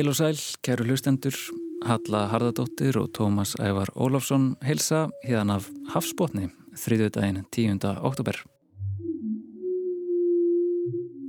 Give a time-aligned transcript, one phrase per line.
[0.00, 1.34] Heil og sæl, kæru hlustendur,
[1.84, 7.84] Halla Harðardóttir og Tómas Ævar Ólafsson heilsa hérna af Hafsbótni, þriðjöðdægin 10.
[8.08, 8.38] oktober.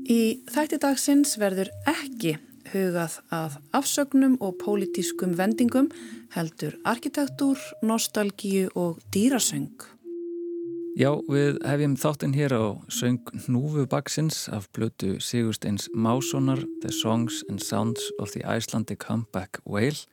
[0.07, 2.37] Í þætti dagsins verður ekki
[2.71, 5.91] hugað að afsögnum og pólitískum vendingum
[6.31, 9.67] heldur arkitektúr, nostalgíu og dýrasöng.
[10.99, 17.45] Já, við hefjum þáttinn hér á söng Núfu Baksins af blötu Sigursteins Mássonar The Songs
[17.47, 20.03] and Sounds of the Icelandic Humpback Whale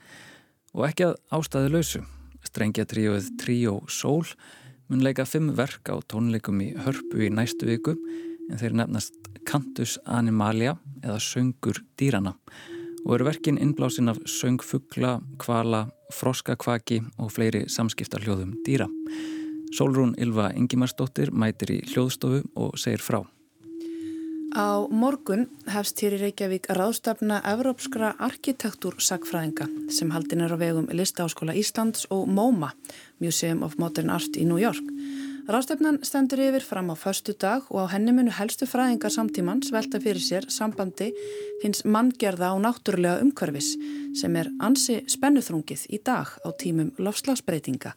[0.77, 2.03] og ekki að ástæðu lausu.
[2.47, 4.23] Strengja tríóið Tríó Sól
[4.87, 7.97] mun leika fimm verk á tónleikum í hörpu í næstu viku
[8.47, 9.19] en þeir nefnast
[9.51, 12.37] Cantus Animalia eða Söngur dýrana
[13.03, 18.87] og eru verkin innblásin af söngfugla, kvala, froskakvaki og fleiri samskiptarhljóðum dýra.
[19.73, 23.23] Sólrún Ylva Ingimarsdóttir mætir í hljóðstofu og segir frá.
[24.57, 31.53] Á morgun hefst hér í Reykjavík ráðstafna Evrópskra arkitektúrsakfræðinga sem haldin er á vegum Listaháskóla
[31.53, 32.73] Íslands og MoMA,
[33.21, 34.89] Museum of Modern Art í New York.
[35.49, 40.01] Ráðstafnan stendur yfir fram á förstu dag og á henni munu helstu fræðingar samtímans velta
[40.01, 41.13] fyrir sér sambandi
[41.63, 43.71] hins manngerða og náttúrulega umhverfis
[44.17, 47.95] sem er ansi spennuþrungið í dag á tímum lofslagsbreytinga.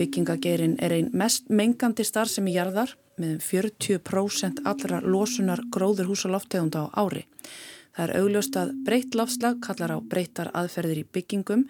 [0.00, 6.30] Byggingagerin er einn mest mengandi starf sem í jarðar með 40% allra losunar gróður húsa
[6.32, 7.26] lofttegunda á ári.
[7.90, 11.66] Það er augljóst að breytt lofslag kallar á breyttar aðferðir í byggingum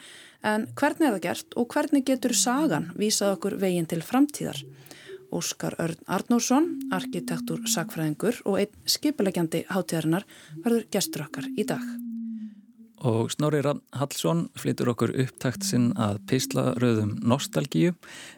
[0.47, 4.61] en hvernig er það gert og hvernig getur sagan vísað okkur veginn til framtíðar?
[5.35, 10.29] Óskar Örn Arnórsson, arkitektur sagfræðingur og einn skipilegjandi hátíðarinnar
[10.63, 11.83] verður gestur okkar í dag.
[13.01, 13.63] Og Snorri
[13.97, 17.95] Hallsson flytur okkur upptakt sinn að píslaröðum nostalgíu,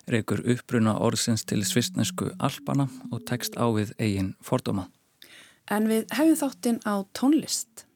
[0.06, 4.86] reykur uppbruna orðsins til svistnesku alpana og tekst á við eigin fordóma.
[5.70, 7.86] En við hefum þáttinn á tónlist.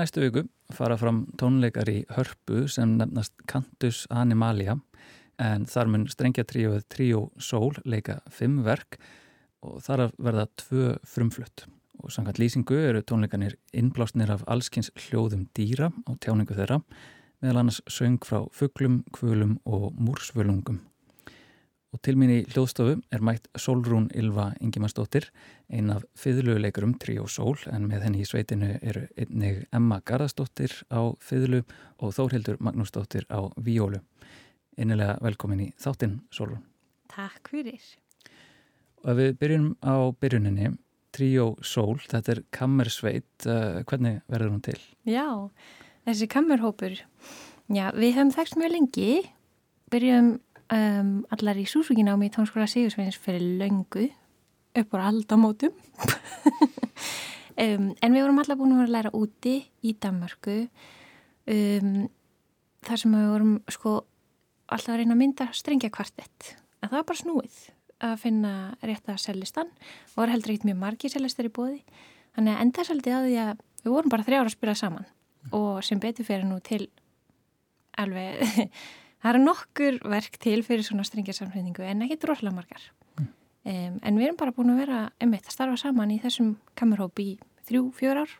[0.00, 4.78] Næstu viku fara fram tónleikar í hörpu sem nefnast Cantus Animalia
[5.40, 8.96] en þar mun strengja tríóið Tríó Sól leika fimm verk
[9.60, 11.66] og þar verða tvö frumflutt
[12.00, 16.80] og samkvæmt lýsingu eru tónleikanir innblásnir af allskins hljóðum dýra á tjáningu þeirra
[17.42, 20.80] meðal annars söng frá fugglum, kvölum og múrsvölungum.
[21.90, 25.24] Og til mín í hljóðstofu er mætt Solrún Ylva Ingimarsdóttir,
[25.66, 31.10] ein af fiðluleikurum Tríó Sól, en með henni í sveitinu eru einnig Emma Garðarsdóttir á
[31.18, 31.64] fiðlu
[31.98, 33.98] og Þórhildur Magnúsdóttir á víólu.
[34.78, 36.62] Einnilega velkomin í þáttinn, Solrún.
[37.10, 37.82] Takk fyrir.
[39.02, 40.70] Og við byrjum á byrjuninni,
[41.10, 44.78] Tríó Sól, þetta er kammersveit, uh, hvernig verður hún til?
[45.10, 45.26] Já,
[46.06, 46.94] þessi kammerhópur,
[47.66, 49.10] já, við höfum þekst mjög lengi,
[49.90, 50.30] byrjum
[50.74, 54.08] um, allar í Súsuginámi í tónskóla Sigursveins fyrir löngu
[54.80, 55.74] upp á aldamótum.
[57.60, 60.62] Um, en við vorum allar búin að læra úti í Danmarku
[61.50, 62.06] um,
[62.86, 63.90] þar sem við vorum sko
[64.70, 67.58] alltaf að reyna að mynda strengja kvartett en það var bara snúið
[68.06, 69.74] að finna rétt að sellistan
[70.14, 71.82] og var heldur ekkert mjög margi sellistar í bóði
[72.38, 73.52] þannig að enda svolítið að því að
[73.82, 75.06] við vorum bara þrjára að spila saman.
[75.56, 76.86] Og sem betur fyrir nú til
[78.00, 78.40] alveg
[79.20, 82.86] Það eru nokkur verk til fyrir svona strengjarsamflýningu en ekki droslega margar.
[83.18, 83.28] Mm.
[83.68, 87.20] Um, en við erum bara búin að vera einmitt að starfa saman í þessum kamerhóp
[87.20, 87.34] í
[87.68, 88.32] þrjú, fjör ár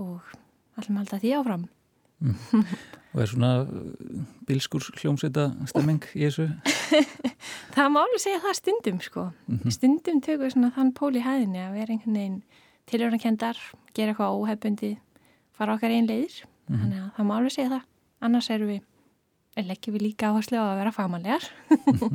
[0.00, 0.32] og
[0.80, 1.66] allum alltaf því áfram.
[2.22, 2.64] Mm.
[3.12, 6.46] Og er svona uh, bilskur hljómsveita stemming í þessu?
[7.74, 9.26] það má alveg segja það stundum sko.
[9.46, 9.74] Mm -hmm.
[9.76, 12.42] Stundum tökum við svona þann pól í hæðinni að vera einhvern veginn
[12.88, 13.58] tilhörnakendar,
[13.92, 14.96] gera eitthvað óhefbundi,
[15.52, 16.40] fara okkar einn leiðir.
[16.72, 16.80] -hmm.
[16.80, 17.84] Þannig að það má alveg segja það.
[18.22, 18.82] Annars erum við
[19.60, 21.48] leggjum við líka áherslu á að vera fagmannlegar.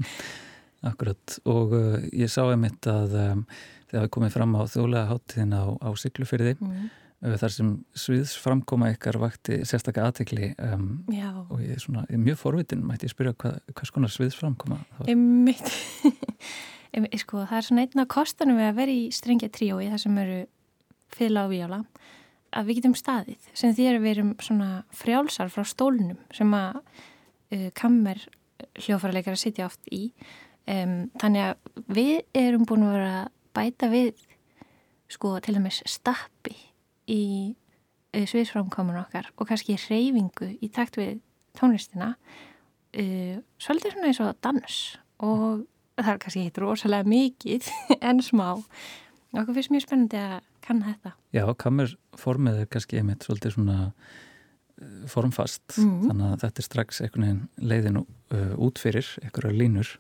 [0.90, 1.40] Akkurat.
[1.50, 3.44] Og uh, ég sá einmitt að um,
[3.90, 6.88] þegar við komum fram á þjóðlega háttíðin á, á Siglufyrði mm.
[7.40, 10.90] þar sem sviðsframkoma ykkar vakti sérstaklega aðtekli um,
[11.48, 14.82] og ég er svona, ég er mjög forvitin mætti ég spyrja hvað, hvað skonar sviðsframkoma
[15.08, 15.72] Ég mitt
[17.24, 20.22] sko, það er svona einn af kostanum við að vera í strengja tríói þar sem
[20.24, 20.40] eru
[21.16, 21.84] fylg á víjála
[22.58, 26.82] að við getum staðið sem því að við erum svona frjálsar frá stólnum sem að
[27.54, 28.22] uh, kammer
[28.82, 30.10] hljófarleikar að sitja oft í.
[30.68, 34.26] Um, þannig að við erum búin að vera að bæta við
[35.12, 36.56] sko til dæmis stappi
[37.08, 37.24] í
[37.54, 41.22] uh, sviðsframkomun okkar og kannski reyfingu í takt við
[41.58, 44.78] tónlistina uh, svolítið svona eins og dans.
[45.24, 45.66] Og
[45.98, 47.72] það er kannski hitt rosalega mikið
[48.10, 48.50] en smá.
[49.38, 51.14] Okkur finnst mjög spennandi að kanna þetta.
[51.36, 53.78] Já, kammerformið er kannski einmitt svolítið svona
[55.10, 59.94] formfast mm þannig að þetta er strax einhvern veginn leiðin uh, út fyrir einhverja línur.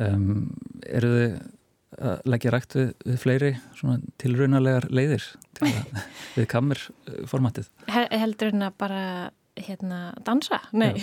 [0.00, 0.52] Um,
[0.88, 1.34] eru þið
[2.00, 3.50] að leggja rægt við, við fleiri
[4.22, 5.24] tilraunalegar leiðir
[5.58, 6.04] til að,
[6.36, 9.02] við kammerformatið Hel, Heldur að bara
[9.60, 10.60] hérna, dansa?
[10.72, 10.94] Nei.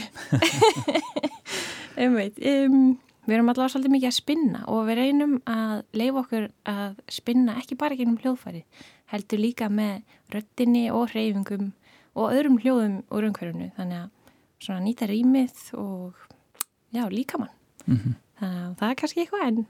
[1.99, 2.39] Einmitt.
[2.39, 2.95] Um
[3.27, 7.57] Við erum allavega svolítið mikið að spinna og við reynum að leifa okkur að spinna
[7.59, 8.61] ekki bara gennum hljóðfæri,
[9.11, 9.97] heldur líka með
[10.31, 11.73] röttinni og hreyfingum
[12.17, 13.71] og öðrum hljóðum úr umhverfunu.
[13.77, 14.35] Þannig að
[14.65, 16.27] svona nýta rýmið og
[16.95, 17.53] já, líka mann.
[17.85, 18.13] Mm -hmm.
[18.39, 19.65] Þannig að það er kannski eitthvað enn.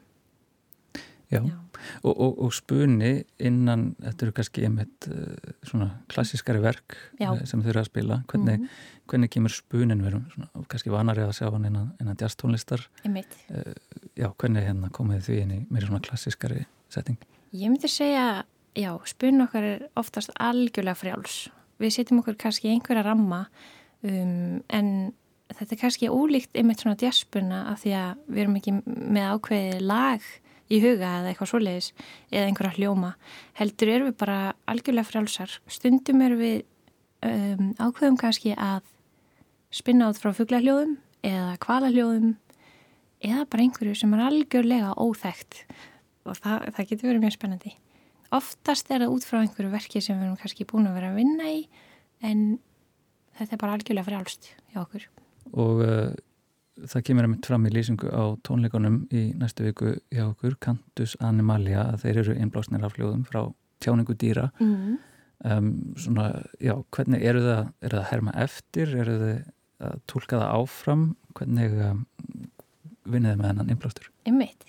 [1.28, 1.60] Já, Já.
[2.04, 5.34] Og, og, og spunni innan, þetta eru kannski einmitt uh,
[5.68, 7.34] svona klassiskari verk Já.
[7.34, 9.02] Eh, sem þau eru að spila, hvernig, mm -hmm.
[9.12, 13.74] hvernig kemur spunin verum, svona, kannski vanari að sjá hann innan, innan jazztónlistar uh,
[14.16, 17.18] Já, hvernig hérna komið því inn í mér svona klassiskari setting?
[17.52, 18.46] Ég myndi segja,
[18.76, 21.50] já, spun okkar er oftast algjörlega frjáls
[21.82, 23.46] við setjum okkur kannski einhverja ramma
[24.02, 24.92] um, en
[25.54, 29.82] þetta er kannski ólíkt einmitt svona jazzspuna af því að við erum ekki með ákveði
[29.84, 30.28] lag
[30.68, 31.92] í huga eða eitthvað svoleiðis
[32.34, 33.14] eða einhverja hljóma.
[33.56, 36.58] Heldur eru við bara algjörlega frálsar stundum eru við
[37.24, 38.84] um, ákveðum kannski að
[39.74, 40.98] spinna át frá fugglahljóðum
[41.28, 42.36] eða kvalahljóðum
[43.26, 45.64] eða bara einhverju sem er algjörlega óþægt
[46.28, 47.74] og það, það getur verið mjög spennandi
[48.36, 51.20] oftast er það út frá einhverju verki sem við erum kannski búin að vera að
[51.22, 51.62] vinna í
[52.26, 52.48] en
[53.38, 55.06] þetta er bara algjörlega frálst hjá okkur.
[55.58, 56.16] Og uh,
[56.86, 61.16] það kemur að mynd fram í lýsingu á tónleikonum í næstu viku hjá okkur, Cantus
[61.24, 63.44] Animalia að þeir eru einblásnir af hljóðum frá
[63.84, 64.50] tjáningu dýra.
[64.60, 64.98] Mm.
[65.46, 65.72] um,
[66.02, 66.30] svona,
[66.64, 69.36] já, hvernig eru það eru það að herma eftir, eru það
[69.88, 71.04] að tólka það áfram?
[71.38, 72.06] Hvernig um,
[73.08, 74.10] vinnið þið með hennan einblástur?
[74.30, 74.66] Ymmiðt,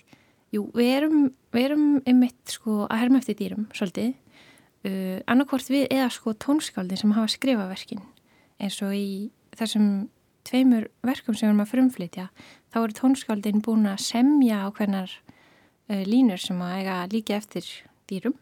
[0.53, 1.19] jú, við erum
[1.53, 4.13] við erum ymmiðt sko að herma eftir dýrum svolítið,
[4.85, 8.03] uh, annarkvort við eða sko tónskáldi sem hafa skrifaverkin
[8.59, 10.09] eins og í þessum
[10.47, 12.27] tveimur verkum sem við erum að frumflytja
[12.73, 17.67] þá eru tónskáldin búin að semja á hvernar uh, línur sem að eiga líka eftir
[18.09, 18.37] dýrum.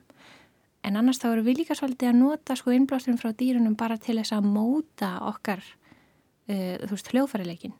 [0.85, 4.15] En annars þá eru við líka svolítið að nota sko innblásturinn frá dýrunum bara til
[4.19, 7.75] þess að móta okkar uh, þú veist hljóðfærileikin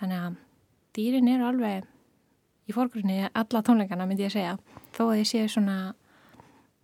[0.00, 0.38] þannig að
[0.96, 1.88] dýrin eru alveg
[2.70, 4.54] í fórgrunni alla tónleikana myndi ég að segja
[4.96, 5.78] þó að ég séu svona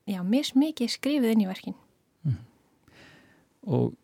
[0.07, 1.79] já, mismikið skrifið inn í verkin
[2.27, 2.43] mm.
[3.71, 3.95] og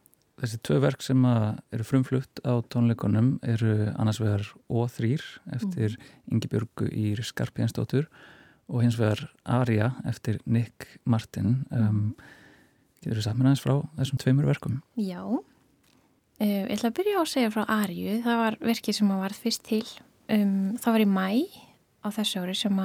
[0.42, 5.14] Þessi tvö verk sem eru frumflutt á tónleikonum eru annars vegar O3
[5.54, 6.08] eftir mm.
[6.34, 8.08] Ingi Björgu í Skarpjænsdóttur
[8.66, 11.60] og hins vegar Arja eftir Nick Martin.
[11.70, 12.16] Um,
[13.04, 14.80] getur þú saman aðeins frá þessum tveimur verkum?
[14.98, 15.42] Já, uh,
[16.42, 18.18] ég ætla að byrja á að segja frá Arju.
[18.26, 19.84] Það var verkið sem að varð fyrst til.
[20.26, 21.28] Um, það var í mæ
[22.02, 22.78] á þessu ári sem,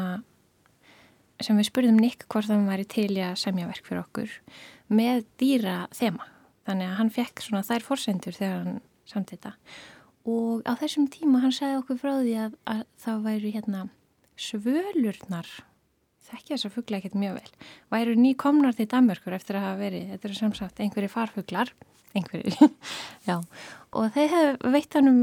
[1.44, 4.34] sem við spurðum Nick hvort það var til að semja verk fyrir okkur
[4.88, 6.30] með dýra þema.
[6.68, 9.54] Þannig að hann fekk svona þær forsendur þegar hann samt þetta.
[10.28, 13.88] Og á þessum tíma hann segði okkur frá því að, að það væri hérna
[14.38, 15.50] svölurnar
[16.28, 19.80] þekkja þess að fuggla ekkert mjög vel væri ný komnar til Danmörkur eftir að hafa
[19.80, 21.72] verið þetta er samsagt einhverju farfugglar
[22.18, 22.70] einhverju,
[23.30, 23.38] já.
[23.96, 25.20] Og þeir hefði veitt hann um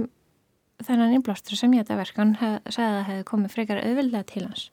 [0.82, 4.28] þennan innblástur sem ég þetta verk hann hef, segði að það hefði komið frekar auðvildlega
[4.32, 4.66] til hans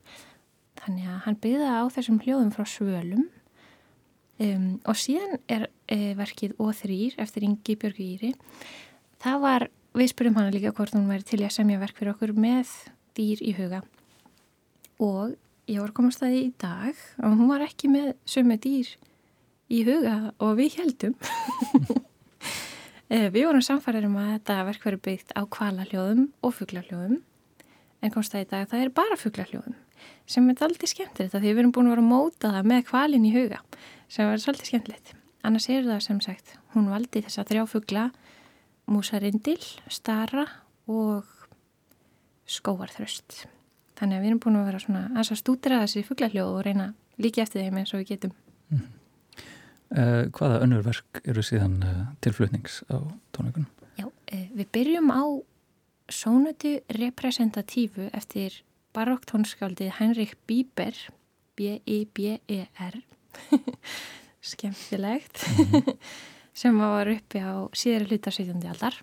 [0.81, 3.29] þannig að hann byggða á þessum hljóðum frá svölum
[4.41, 8.31] Um, og síðan er uh, verkið O3 eftir Ingi Björgu Íri.
[9.21, 12.33] Það var, við spurum hana líka hvort hún væri til að semja verk fyrir okkur
[12.33, 12.71] með
[13.17, 13.83] dýr í huga.
[15.03, 15.35] Og
[15.69, 18.89] ég var komast að því í dag og hún var ekki með sömu dýr
[19.69, 21.13] í huga og við heldum.
[23.11, 27.21] uh, við vorum samfæðir um að þetta verk verið byggt á kvalaljóðum og fugglarljóðum.
[28.01, 29.77] En komst að í dag það er bara fugglarljóðum
[30.31, 32.85] sem er aldrei skemmt þetta því við erum búin að vera að móta það með
[32.87, 33.59] kvalin í huga
[34.11, 35.13] sem var svolítið skemmtilegt.
[35.47, 38.07] Annars er það sem sagt, hún valdi þessa þrjáfugla,
[38.91, 40.45] músarindil, stara
[40.91, 41.27] og
[42.51, 43.45] skóarþröst.
[43.97, 46.91] Þannig að við erum búin að vera svona að stúdra þessi fugglarljóð og reyna
[47.21, 48.35] líki eftir þeim eins og við getum.
[48.69, 49.00] Mm.
[49.91, 53.03] Uh, hvaða önnurverk eru síðan uh, tilflutnings á
[53.35, 53.67] tónleikunum?
[53.99, 55.23] Já, uh, við byrjum á
[56.07, 58.61] sónatu representatífu eftir
[58.95, 60.95] barokktónskáldið Henrik Bieber
[61.59, 63.01] B-I-B-E-R
[64.51, 65.97] skemmtilegt mm -hmm.
[66.61, 68.67] sem var uppi á síðara hluta 17.
[68.67, 68.95] aldar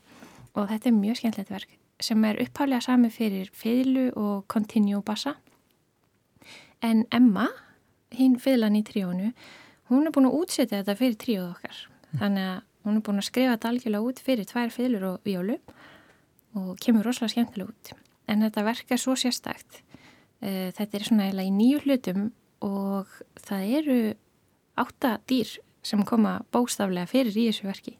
[0.54, 5.34] og þetta er mjög skemmtilegt verk sem er upphálega sami fyrir fiðlu og continue bassa
[6.82, 7.48] en Emma
[8.10, 9.32] hinn fiðlan í tríónu
[9.88, 11.82] hún er búin að útsetja þetta fyrir tríóð okkar.
[12.18, 15.58] Þannig að hún er búin að skrifa þetta algjörlega út fyrir tvær fiðlur og vjólu
[16.58, 17.92] og kemur rosalega skemmtilega út.
[18.28, 19.82] En þetta verk er svo sérstakt.
[20.40, 22.28] Eh, þetta er svona eiginlega í nýju hlutum
[22.64, 23.12] og
[23.46, 23.98] það eru
[24.78, 27.96] átta dýr sem koma bóstaflega fyrir í þessu verki.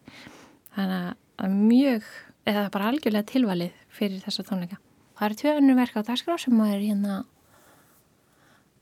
[0.76, 2.12] Þannig að mjög
[2.48, 4.78] eða bara algjörlega tilvalið fyrir þessa tónleika.
[5.18, 7.14] Það eru tvei önnu verk á dagskrá sem er hérna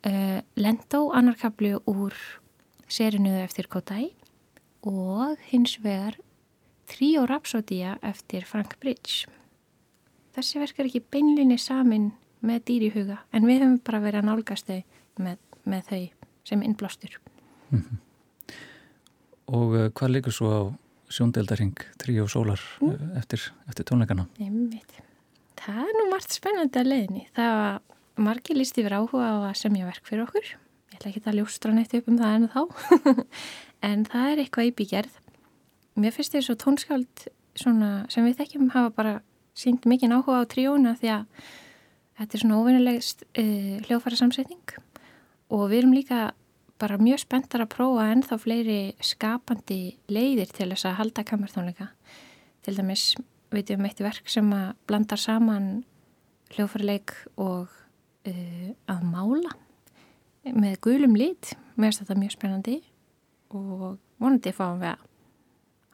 [0.04, 2.16] uh, Lendó annarkabli úr
[2.88, 4.12] serinuðu eftir Kodai
[4.86, 6.18] og hins vegar
[6.86, 9.26] Trio Rhapsodia eftir Frank Bridge
[10.36, 12.12] þessi verk er ekki beinlinni samin
[12.46, 14.82] með dýri huga en við höfum bara verið að nálgast þau
[15.16, 16.02] með með þau
[16.46, 17.16] sem innblástur.
[17.70, 17.98] Mm -hmm.
[19.46, 20.62] Og uh, hvað líkur svo á
[21.10, 23.16] sjóndeldaring Trí og Sólar mm.
[23.16, 24.26] eftir, eftir tónleikana?
[24.40, 25.02] Einmitt.
[25.56, 27.26] Það er nú margt spennandi að leiðni.
[27.34, 27.80] Það var
[28.16, 30.56] margir líst yfir áhuga á að semja verk fyrir okkur.
[30.92, 32.60] Ég ætla ekki að ljóstra neitt upp um það en þá.
[33.90, 35.16] en það er eitthvað í bígerð.
[35.96, 37.26] Mér finnst því svo tónskáld
[37.56, 39.14] sem við þekkjum hafa bara
[39.56, 41.46] sínt mikið áhuga á tríóna því að
[42.20, 44.76] þetta er svona óvinnilegst uh, hljófæra samsetning
[45.52, 46.20] og við erum líka
[46.80, 51.90] bara mjög spenntar að prófa ennþá fleiri skapandi leiðir til þess að halda kamertónleika.
[52.62, 53.14] Til dæmis
[53.54, 55.70] veitum við eitt verk sem að blandar saman
[56.52, 57.72] hljófarleik og
[58.28, 59.56] uh, að mála
[60.54, 61.54] með gulum lit.
[61.76, 62.76] Mér finnst þetta mjög spennandi
[63.54, 65.04] og vonandi fáum við að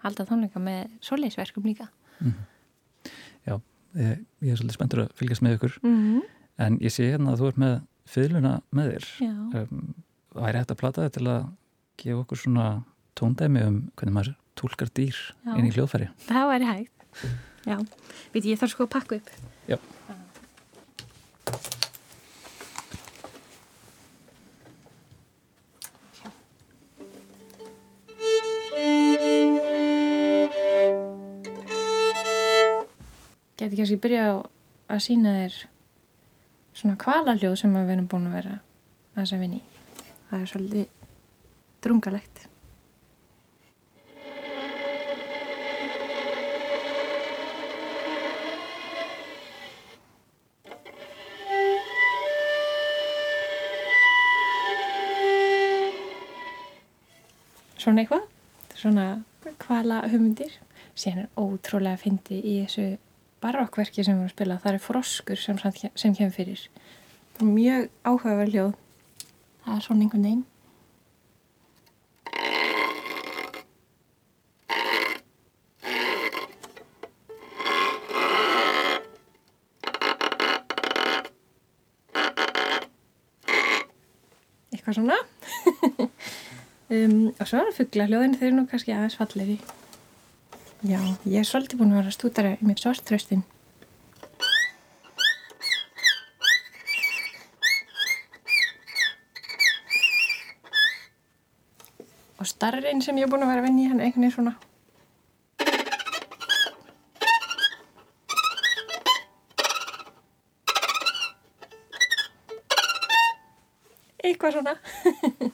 [0.05, 1.89] halda tónleika með soleisverkum líka.
[2.21, 3.11] Mm -hmm.
[3.47, 3.61] Já,
[3.95, 6.23] ég, ég er svolítið spenntur að fylgjast með ykkur mm -hmm.
[6.59, 7.75] en ég sé hérna að þú ert með
[8.07, 9.05] fylguna með þér
[9.63, 9.95] um,
[10.35, 11.49] væri hægt að plata þetta til að
[11.97, 12.85] gefa okkur svona
[13.19, 15.17] tóndæmi um hvernig maður tólkar dýr
[15.47, 15.57] Já.
[15.57, 16.93] inn í hljóðfæri það væri hægt
[17.63, 17.77] Já,
[18.35, 19.31] veit ég þarf sko að pakka upp
[19.69, 19.79] Já
[33.73, 34.33] Geti kannski byrja á
[34.93, 35.55] að sína þér
[36.77, 39.61] svona kvalaljóð sem við erum búin að vera að þess að vinni
[40.29, 40.91] það er svolítið
[41.87, 42.43] drungalegt.
[57.81, 58.29] Svona eitthvað.
[58.77, 59.07] Svona
[59.65, 60.61] kvala hugmyndir
[60.93, 62.87] síðan er ótrúlega að fyndi í þessu
[63.43, 65.59] barokkverki sem við erum að spila það er froskur sem,
[65.99, 66.65] sem kemur fyrir.
[67.43, 68.73] Mjög áhugaverð hljóð.
[69.65, 70.45] Það er svona einhvern veginn.
[84.73, 85.21] Eitthvað svona.
[86.93, 89.55] Um, og svo er fuggla hljóðin þeir eru nú kannski aðeins falleri
[90.83, 93.45] Já, ég er svolítið búin að vera stúdara í mér svartröstin.
[102.43, 104.57] Og starrin sem ég er búin að vera í hann einhvern veginn svona.
[114.19, 114.77] Eitthvað svona.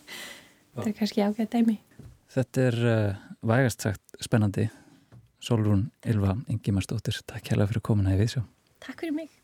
[0.72, 1.80] Þetta er kannski ágæð dæmi.
[2.32, 4.70] Þetta er uh, vægast sagt spennandi.
[5.48, 8.42] Solrún Ylva Ingimarsdóttir, takk hjá það fyrir komuna í viðsjó.
[8.84, 9.37] Takk fyrir mig.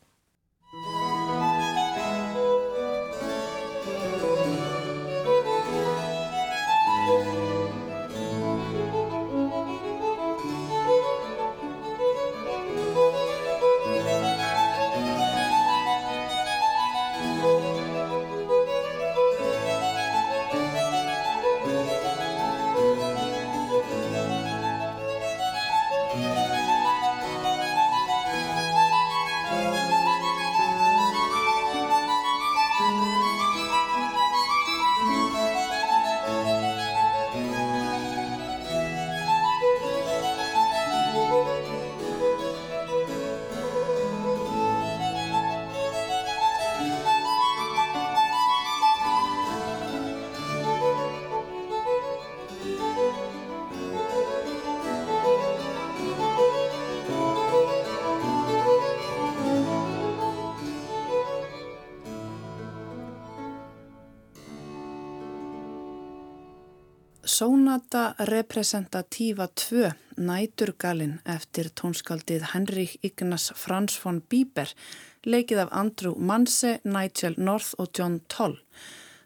[67.45, 74.71] Sonata Representativa 2 Næturgalinn eftir tónskaldið Henrik Ignas Frans von Bieber
[75.29, 78.55] leikið af Andrew Manse, Nigel North og John Toll.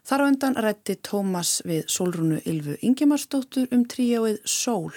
[0.03, 4.91] Þar á undan rætti Tómas við Solrúnu Ylvu Ingimarsdóttur um tríóið Sól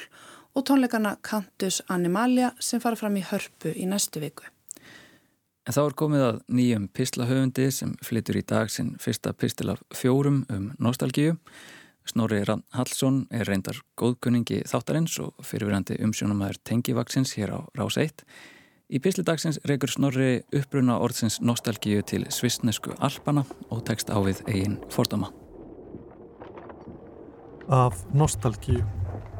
[0.56, 4.48] og tónleikana Cantus Animalia sem fara fram í hörpu í næstu viku.
[5.62, 9.84] En þá er komið að nýjum pislahöfundi sem flytur í dag sinn fyrsta pistil af
[9.94, 11.36] fjórum um nostalgíu.
[12.08, 12.42] Snorri
[12.74, 18.24] Hallsson er reyndar góðkunningi þáttarins og fyrirverandi umsjónumæður tengivaksins hér á Rás 1.
[18.92, 24.76] Í pislidagsins reykur Snorri uppbruna orðsins nostalgíu til svistnesku Alpana og tekst á við eigin
[24.92, 25.30] fordama.
[27.70, 28.82] Af nostalgíu,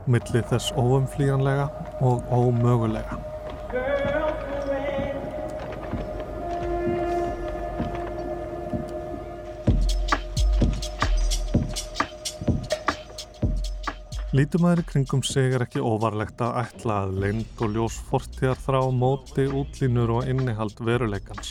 [0.06, 1.68] millir þess óumflíjanlega
[2.00, 3.18] og ómögulega.
[14.32, 19.44] Lítumæður kringum sig er ekki óvarlegt að ætla að lengd og ljós fortíðar þrá móti
[19.44, 21.50] útlínur og innihald veruleikans.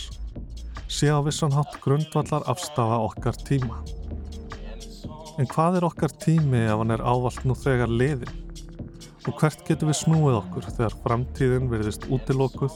[0.89, 3.77] Sé á vissan hátt grundvallar afstafa okkar tíma.
[5.37, 8.33] En hvað er okkar tími ef hann er ávalt nú þegar liðin?
[9.29, 12.73] Og hvert getur við snúið okkur þegar framtíðin verðist útilókuð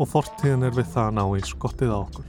[0.00, 2.24] og fortíðin er við það að ná í skottið á okkur?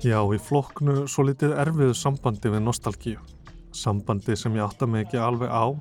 [0.00, 3.18] Já, í floknu svo litið erfiðu sambandi við nostalgíu.
[3.76, 5.76] Sambandi sem ég átta mig ekki alveg á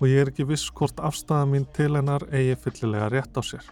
[0.00, 3.66] og ég er ekki viss hvort afstæða mín til hennar eigi fyllilega rétt á sér.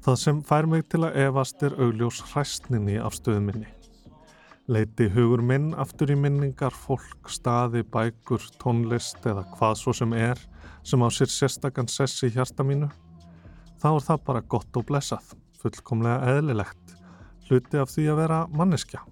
[0.00, 3.68] Það sem fær mig til að evast er augljós hræstninni af stöðu minni.
[4.64, 10.40] Leiti hugur minn aftur í minningar, fólk, staði, bækur, tónlist eða hvað svo sem er
[10.80, 12.88] sem á sér sérstakann sessi í hjarta mínu.
[13.76, 16.96] Þá er það bara gott og blessað, fullkomlega eðlilegt
[17.50, 19.02] hluti af því að vera manneskja.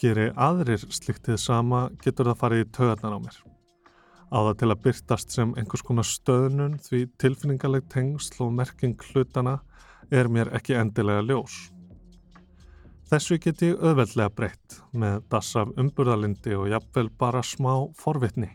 [0.00, 3.40] Geri aðrir sliktið sama getur það farið í töðarnar á mér.
[4.30, 9.58] Á það til að byrtast sem einhvers konar stöðnun því tilfinningaleg tengsl og merking hlutana
[10.10, 11.58] er mér ekki endilega ljós.
[13.10, 18.52] Þessu get ég auðveldlega breytt með das af umburðalindi og jafnvel bara smá forvitni.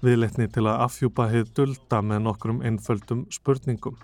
[0.00, 3.98] Viðleitni til að afhjúpa heið dulda með nokkrum einföldum spurningum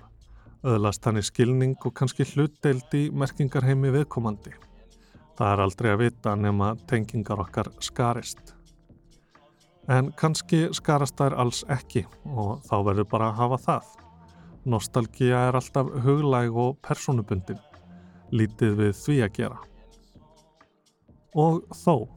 [0.65, 4.55] öðlast hann í skilning og kannski hlutdeild í merkingarheimi viðkomandi.
[5.37, 8.55] Það er aldrei að vita nema tengingar okkar skarist.
[9.93, 13.93] En kannski skarast þær alls ekki og þá verður bara að hafa það.
[14.67, 17.61] Nostalgía er alltaf huglæg og personubundin,
[18.35, 19.61] lítið við því að gera.
[21.37, 22.09] Og þó,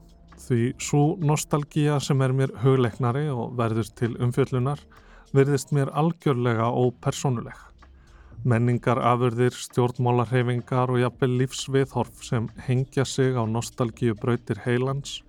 [0.48, 4.80] því svo nostalgía sem er mér hugleiknari og verður til umfjöllunar,
[5.36, 7.69] verðist mér algjörlega ópersonuleg
[8.44, 15.20] menningar, afurðir, stjórnmálarhefingar og jafnvel lífsviðhorf sem hengja sig á nostalgíu brautir heilans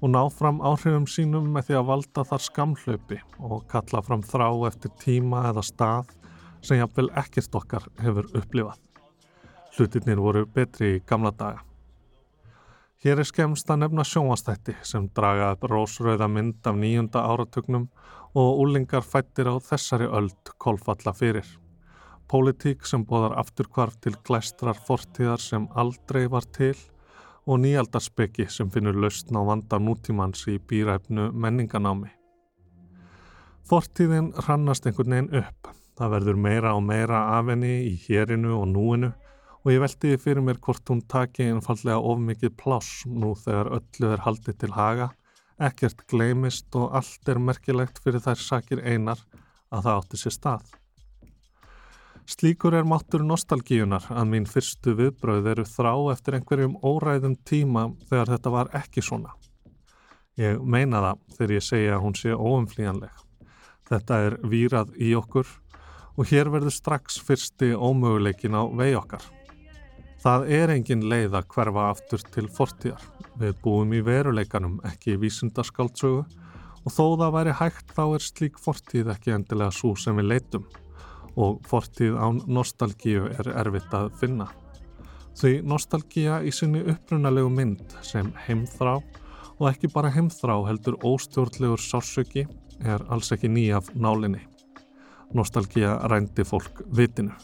[0.00, 4.48] og ná fram áhrifum sínum með því að valda þar skamhlaupi og kalla fram þrá
[4.68, 6.10] eftir tíma eða stað
[6.64, 8.80] sem jafnvel ekkert okkar hefur upplifað.
[9.74, 11.64] Hlutirnir voru betri í gamla daga.
[13.04, 17.90] Hér er skemst að nefna sjónvastætti sem draga upp rósröða mynd af nýjunda áratugnum
[18.32, 21.44] og úlingar fættir á þessari öld kolfalla fyrir.
[22.30, 26.76] Pólitík sem bóðar afturkvarf til glæstrar fortíðar sem aldrei var til
[27.44, 32.08] og nýjaldarspeki sem finnur lausn á vanda nútímans í býræfnu menninganámi.
[33.68, 35.68] Fortíðin hrannast einhvern veginn upp.
[35.94, 39.12] Það verður meira og meira af henni í hérinu og núinu
[39.64, 44.10] og ég veldi fyrir mér hvort hún taki einfallega of mikið pláss nú þegar öllu
[44.12, 45.10] er haldið til haga,
[45.56, 49.22] ekkert gleimist og allt er merkilegt fyrir þær sakir einar
[49.72, 50.66] að það átti sér stað.
[52.24, 58.30] Slíkur er máttur nostalgíunar að mín fyrstu viðbröð eru þrá eftir einhverjum óræðum tíma þegar
[58.32, 59.34] þetta var ekki svona.
[60.40, 63.18] Ég meina það þegar ég segja að hún sé óumflíjanleg.
[63.90, 65.50] Þetta er výrað í okkur
[66.16, 69.26] og hér verður strax fyrsti ómöguleikin á vei okkar.
[70.24, 73.04] Það er engin leið að hverfa aftur til fortíðar.
[73.36, 78.56] Við búum í veruleikanum, ekki í vísundaskáldsögu og þó það væri hægt þá er slík
[78.64, 80.64] fortíð ekki endilega svo sem við leitum
[81.36, 84.48] og fortíð án nostalgíu er erfitt að finna.
[85.34, 88.98] Því nostalgíja í sinni upprunalegu mynd sem heimþrá
[89.58, 92.46] og ekki bara heimþrá heldur óstjórnlegur sársöki
[92.82, 94.44] er alls ekki nýjaf nálinni.
[95.34, 97.34] Nostalgíja rændi fólk vitinu.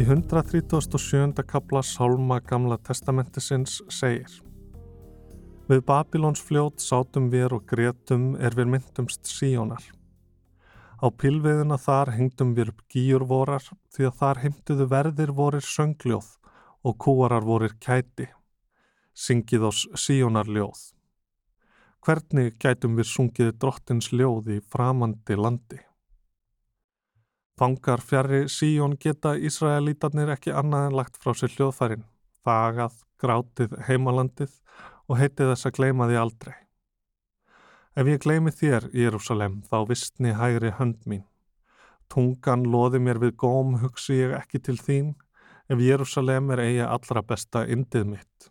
[0.00, 1.42] Í 137.
[1.44, 4.38] kapla Sálma Gamla testamentisins segir
[5.68, 9.82] Við Babilóns fljót sátum við og gretum er við myndumst síjónar.
[11.04, 16.32] Á pilviðina þar hengdum við upp gíur vorar því að þar heimtuðu verðir vorir söngljóð
[16.80, 18.30] og kúarar vorir kæti.
[19.12, 20.80] Syngið ás síjónar ljóð.
[22.00, 25.84] Hvernig gætum við sungið drottins ljóð í framandi landi?
[27.60, 32.06] Fangar fjari síjón geta Ísraelítarnir ekki annað en lagt frá sér hljóðfærin,
[32.40, 34.54] fagað, grátið heimalandið
[35.04, 36.54] og heitið þess að gleima því aldrei.
[38.00, 41.26] Ef ég gleimi þér, Jérúsalem, þá vistni hægri hönd mín.
[42.08, 45.12] Tungan loði mér við góm, hugsi ég ekki til þín,
[45.68, 48.48] ef Jérúsalem er eiga allra besta indið mitt.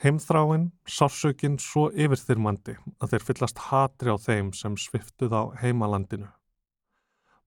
[0.00, 6.32] Heimþráinn, sársökinn svo yfirþyrmandi að þeir fyllast hatri á þeim sem sviftuð á heimalandinu.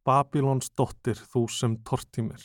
[0.08, 2.42] Babilóns dóttir þú sem tortímir.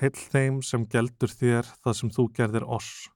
[0.00, 3.08] Heil þeim sem geldur þér það sem þú gerðir oss.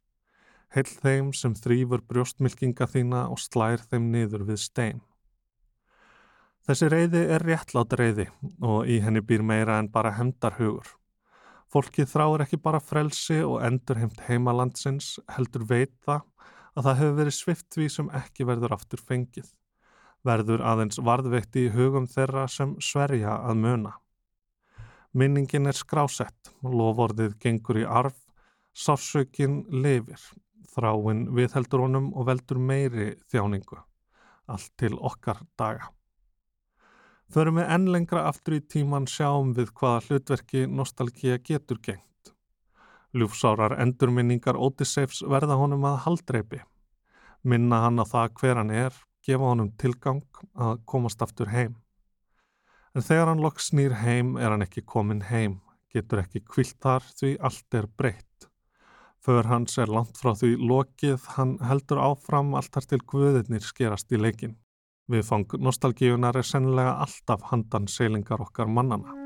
[0.74, 5.00] Heil þeim sem þrýfur brjóstmylkinga þína og slær þeim niður við stein.
[6.66, 8.28] Þessi reyði er réttlátt reyði
[8.60, 10.88] og í henni býr meira en bara hemdarhugur.
[11.72, 16.26] Fólkið þráir ekki bara frelsi og endur heimt heimalandsins heldur veit það
[16.76, 19.48] að það hefur verið sviftví sem ekki verður aftur fengið
[20.26, 23.94] verður aðeins varðveitt í hugum þeirra sem sverja að muna.
[25.16, 28.18] Minningin er skrásett, lovorðið gengur í arf,
[28.76, 30.20] sársökin lifir,
[30.74, 33.78] þráinn viðheldur honum og veldur meiri þjáningu,
[34.52, 35.88] allt til okkar daga.
[37.32, 42.34] Förum við enn lengra aftur í tíman sjáum við hvaða hlutverki nostalgíja getur gengt.
[43.16, 46.60] Ljúfsárar endurminningar Ótisseifs verða honum að haldreipi.
[47.42, 48.94] Minna hann á það hver hann er,
[49.26, 50.22] gefa honum tilgang
[50.54, 51.74] að komast aftur heim.
[52.96, 55.58] En þegar hann lokk snýr heim er hann ekki komin heim,
[55.92, 58.48] getur ekki kvilt þar því allt er breytt.
[59.20, 64.14] För hans er langt frá því lokið, hann heldur áfram allt þar til guðirnir skerast
[64.14, 64.56] í leikin.
[65.10, 69.25] Viðfang nostalgíunar er sennilega alltaf handan seilingar okkar mannana.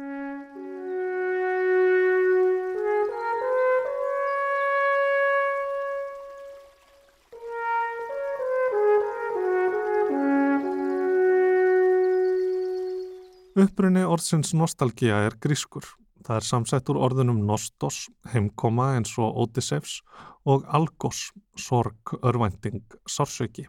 [13.61, 15.85] Upprunni orðsins nostalgía er grískur.
[16.25, 19.99] Það er samsett úr orðunum nostos, heimkoma eins og Odysseifs
[20.49, 21.27] og algos,
[21.61, 23.67] sorg, örvænting, sársöki.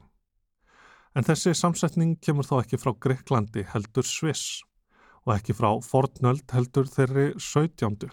[1.12, 4.62] En þessi samsetning kemur þó ekki frá Greiklandi heldur Sviss
[5.26, 8.08] og ekki frá Fornöld heldur þeirri 17.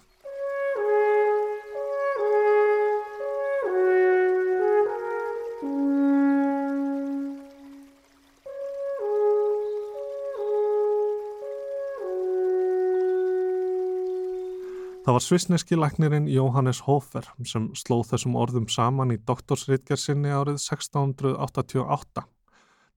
[15.09, 22.25] Það var svisneski læknirinn Jóhannes Hofer sem slóð þessum orðum saman í doktorsritgersinni árið 1688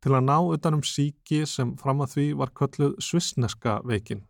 [0.03, 4.25] til að ná utanum síki sem fram að því var kölluð svisneska veikin.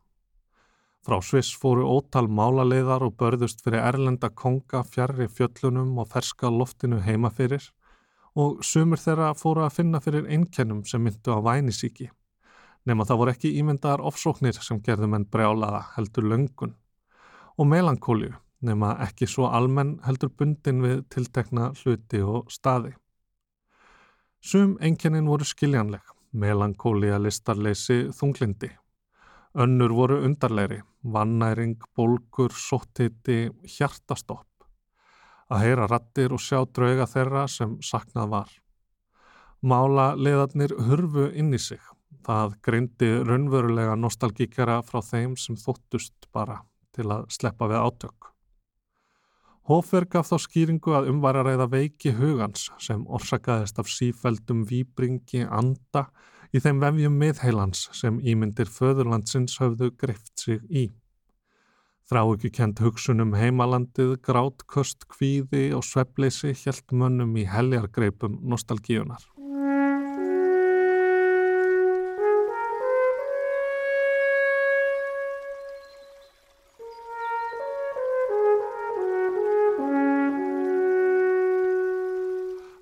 [1.01, 7.01] Frá Sviss fóru ótal málaleiðar og börðust fyrir erlenda konga fjarrri fjöllunum og ferska loftinu
[7.01, 7.65] heima fyrir
[8.37, 12.11] og sumur þeirra fóru að finna fyrir einkennum sem myndu á vænisíki.
[12.85, 16.77] Nefn að það voru ekki ímyndaðar ofsóknir sem gerðum en brjálaða heldur löngun
[17.57, 22.93] og melankóliu nema ekki svo almenn heldur bundin við tiltekna hluti og staði.
[24.41, 28.71] Sum enginnin voru skiljanleg, melankólia listarleysi þunglindi.
[29.61, 34.47] Önnur voru undarleiri, vannæring, bólkur, sóttiti, hjartastopp.
[35.51, 38.51] Að heyra rattir og sjá drauga þeirra sem saknað var.
[39.61, 41.81] Mála leðarnir hurfu inn í sig.
[42.25, 46.61] Það greindi raunverulega nostalgíkjara frá þeim sem þóttust bara
[46.95, 48.31] til að sleppa við átök.
[49.69, 56.07] Hofer gaf þá skýringu að umværa reyða veiki hugans sem orsakaðist af sífældum výbringi anda
[56.51, 60.89] í þeim vefjum miðheilans sem ímyndir föðurlandsins höfðu greift sig í.
[62.11, 69.23] Þrá ekki kent hugsunum heimalandið, grátt, köst, kvíði og svepleysi hjælt mönnum í heljargreipum nostalgíunar.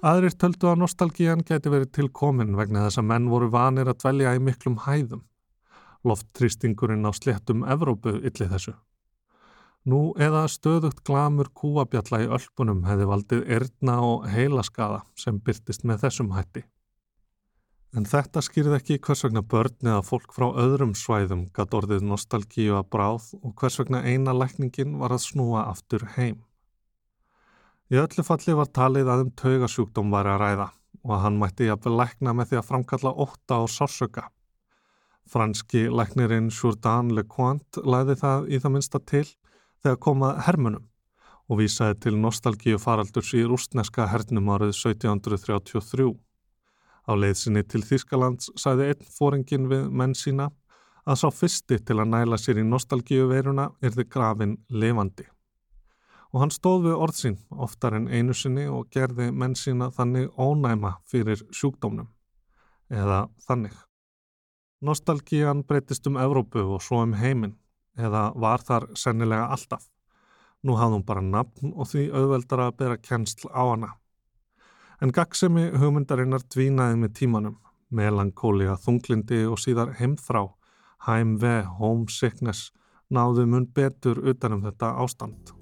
[0.10, 4.32] Aðrir töldu að nostalgían geti verið tilkomin vegna þess að menn voru vanir að dvelja
[4.38, 5.26] í miklum hæðum.
[6.08, 8.74] Lofttrýstingurinn á sléttum Evrópu illi þessu.
[9.90, 16.06] Nú eða stöðugt glamur kúabjalla í öllpunum hefði valdið erðna og heilaskaða sem byrtist með
[16.08, 16.66] þessum hætti.
[17.94, 22.80] En þetta skýrði ekki hvers vegna börn eða fólk frá öðrum svæðum gatt orðið nostalgíu
[22.80, 26.46] að bráð og hvers vegna eina lækningin var að snúa aftur heim.
[27.90, 30.66] Í öllu falli var talið að um taugasjúkdóm var að ræða
[31.00, 34.24] og að hann mætti jafnvel lækna með því að framkalla ótta á sársöka.
[35.30, 39.24] Franski læknirinn Jourdan Lecointe læði það í það minsta til
[39.82, 40.86] þegar komað hermunum
[41.50, 46.12] og vísaði til nostalgíu faraldurs í rústneska hernum árið 1733.
[47.10, 50.52] Á leiðsinni til Þískalands sæði einn fóringin við menn sína
[51.10, 55.26] að sá fyrsti til að næla sér í nostalgíu veiruna er þið grafin levandi.
[56.30, 61.00] Og hann stóð við orðsín oftar en einu sinni og gerði menn sína þannig ónæma
[61.10, 62.10] fyrir sjúkdómnum.
[62.90, 63.74] Eða þannig.
[64.82, 67.58] Nostalgían breytist um Evrópu og svo um heiminn,
[67.98, 69.90] eða var þar sennilega alltaf.
[70.64, 73.92] Nú hafði hún bara nafn og því auðveldar að bera kennsl á hana.
[75.02, 80.46] En gaggsemi hugmyndarinnar dvínaði með tímanum, melankólia, þunglindi og síðar heimþrá,
[81.08, 82.70] heimve, homesickness,
[83.10, 85.59] náðu mun betur utanum þetta ástand.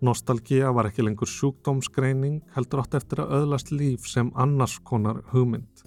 [0.00, 5.84] Nostalgía var ekki lengur sjúkdómsgreining, heldur átt eftir að öðlast líf sem annars konar hugmynd,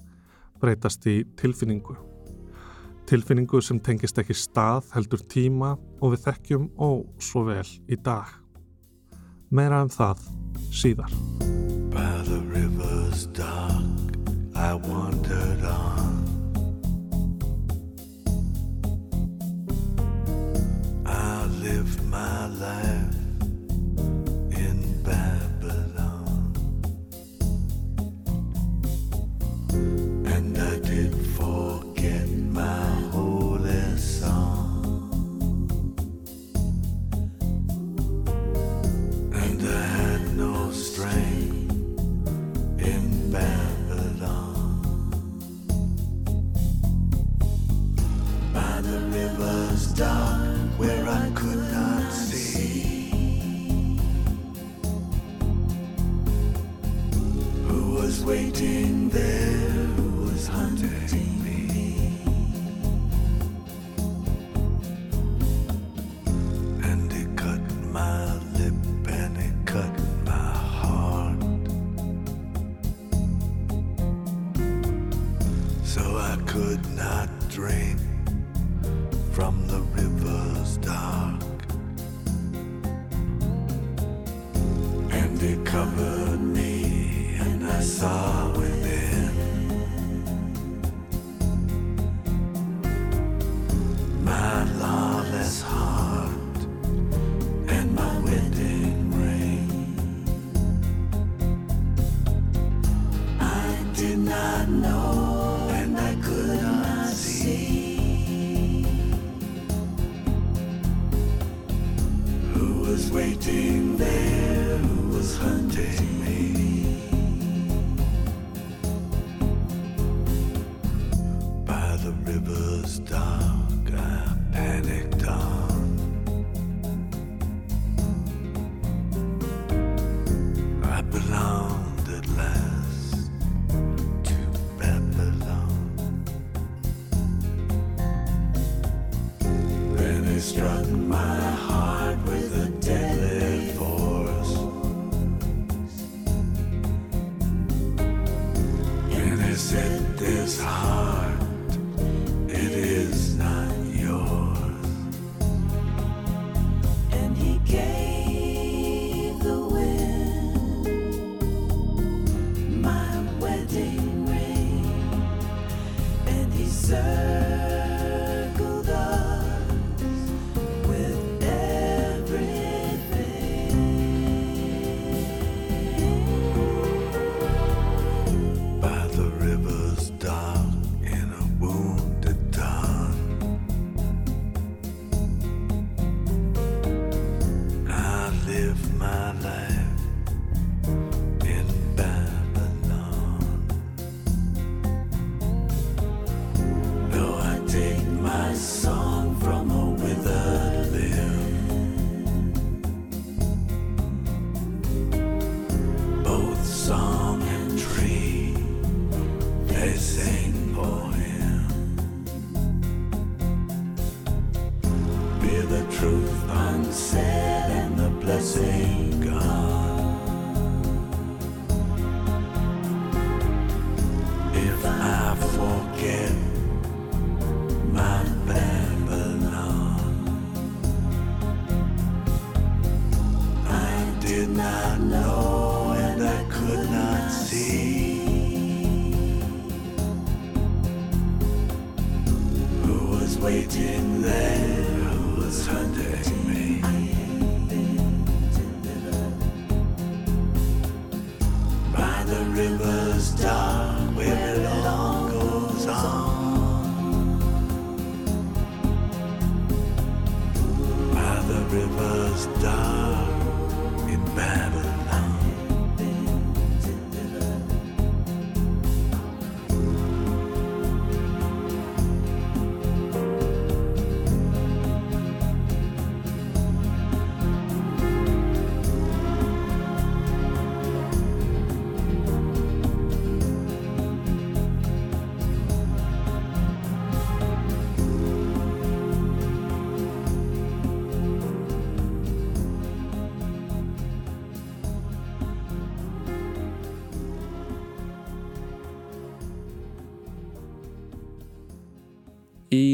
[0.58, 1.94] breytast í tilfinningu.
[3.10, 8.34] Tilfinningu sem tengist ekki stað, heldur tíma og við þekkjum og svo vel í dag.
[9.54, 10.26] Meira um það
[10.74, 11.14] síðar.
[11.94, 14.18] By the river's dark,
[14.56, 16.18] I wandered on.
[21.06, 22.99] I lived my life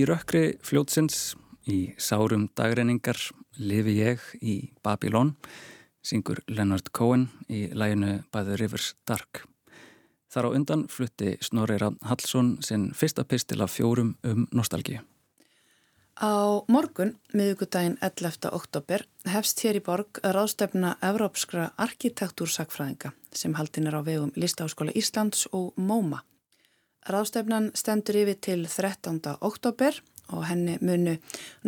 [0.05, 1.31] Í rökkri fljótsins,
[1.65, 3.17] í sárum dagreiningar,
[3.57, 4.53] lifi ég í
[4.85, 5.31] Babylon,
[6.05, 9.47] syngur Leonard Cohen í læginu By the Rivers Dark.
[10.29, 15.01] Þar á undan flutti Snorri Rann Hallsson sinn fyrsta pistil af fjórum um nostalgíu.
[16.21, 18.51] Á morgun, miðugudaginn 11.
[18.53, 25.47] oktober, hefst hér í borg ráðstefna Evrópskra arkitektúrsakfræðinga sem haldin er á vegum Listáskóla Íslands
[25.49, 26.21] og MoMA.
[27.05, 29.19] Ráðstefnan stendur yfir til 13.
[29.45, 29.99] oktober
[30.33, 31.11] og henni munu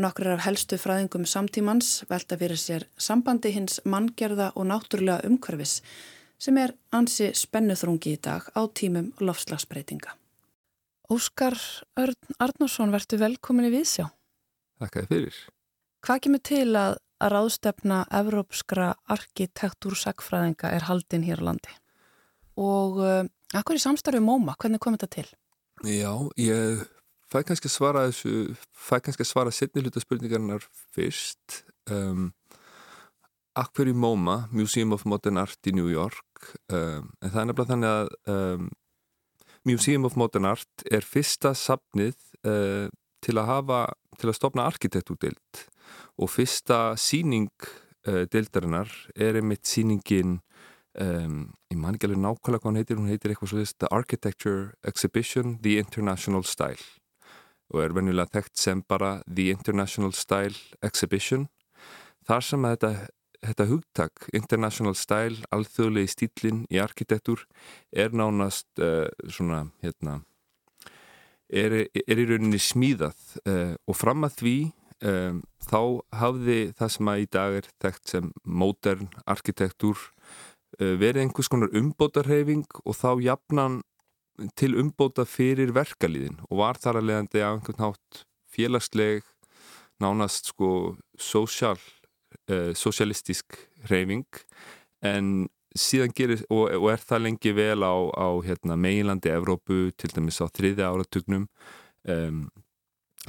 [0.01, 5.83] nokkur af helstu fræðingum samtímans velta fyrir sér sambandi hins manngerða og náttúrulega umhverfis
[6.41, 10.17] sem er ansi spennuþrungi í dag á tímum lofslagsbreytinga.
[11.13, 11.53] Óskar
[12.01, 14.09] Örn Arnósson, verður velkomin í Vísjá.
[14.81, 15.39] Þakka þið fyrir.
[16.01, 21.81] Hvað kemur til að, að ráðstefna evrópskra arkitektúrsakfræðinga er haldin hér á landi?
[22.57, 25.27] Og uh, akkur í samstarfi MoMA, hvernig kom þetta til?
[25.85, 26.83] Já, ég
[27.31, 31.61] fæ kannski svara þessu, fæ kannski svara setni hluta spurningarnar fyrst.
[31.91, 32.31] Um,
[33.57, 37.71] akkur í MoMA, Museum of Modern Art í New York, um, en það er nefnilega
[37.71, 38.69] þannig að um,
[39.67, 42.15] Museum of Modern Art er fyrsta sapnið
[42.47, 42.87] uh,
[43.23, 43.81] til að hafa,
[44.19, 45.63] til að stopna arkitektúrdeild
[46.21, 47.49] og fyrsta síning
[48.07, 50.39] uh, deildarinnar er einmitt síningin
[51.01, 53.91] um, ég man ekki alveg nákvæmlega hvað hún heitir hún heitir eitthvað svo þess The
[53.95, 56.83] Architecture Exhibition The International Style.
[57.73, 61.49] Og er venjulega þekkt sem bara The International Style Exhibition.
[62.27, 62.93] Þar sem að þetta,
[63.49, 67.47] þetta hugtak International Style, alþjóðlegi stílinn í arkitektur
[67.91, 70.21] er nánast uh, svona hérna
[71.49, 74.55] er, er í rauninni smíðað uh, og fram að því
[75.07, 75.81] um, þá
[76.21, 80.09] hafði það sem að í dag er þekkt sem modern arkitektur
[80.77, 83.81] verið einhvers konar umbótarhefing og þá jafnan
[84.59, 89.25] til umbóta fyrir verkalíðin og var þar að leiðandi á einhvern hátt félagsleg
[90.01, 91.77] nánast sko social,
[92.51, 93.57] uh, socialistisk
[93.89, 94.27] reyfing
[95.05, 100.13] en síðan gerir og, og er það lengi vel á, á hérna, meginlandi Evrópu til
[100.13, 101.47] dæmis á þriðja áratugnum
[102.09, 102.47] um,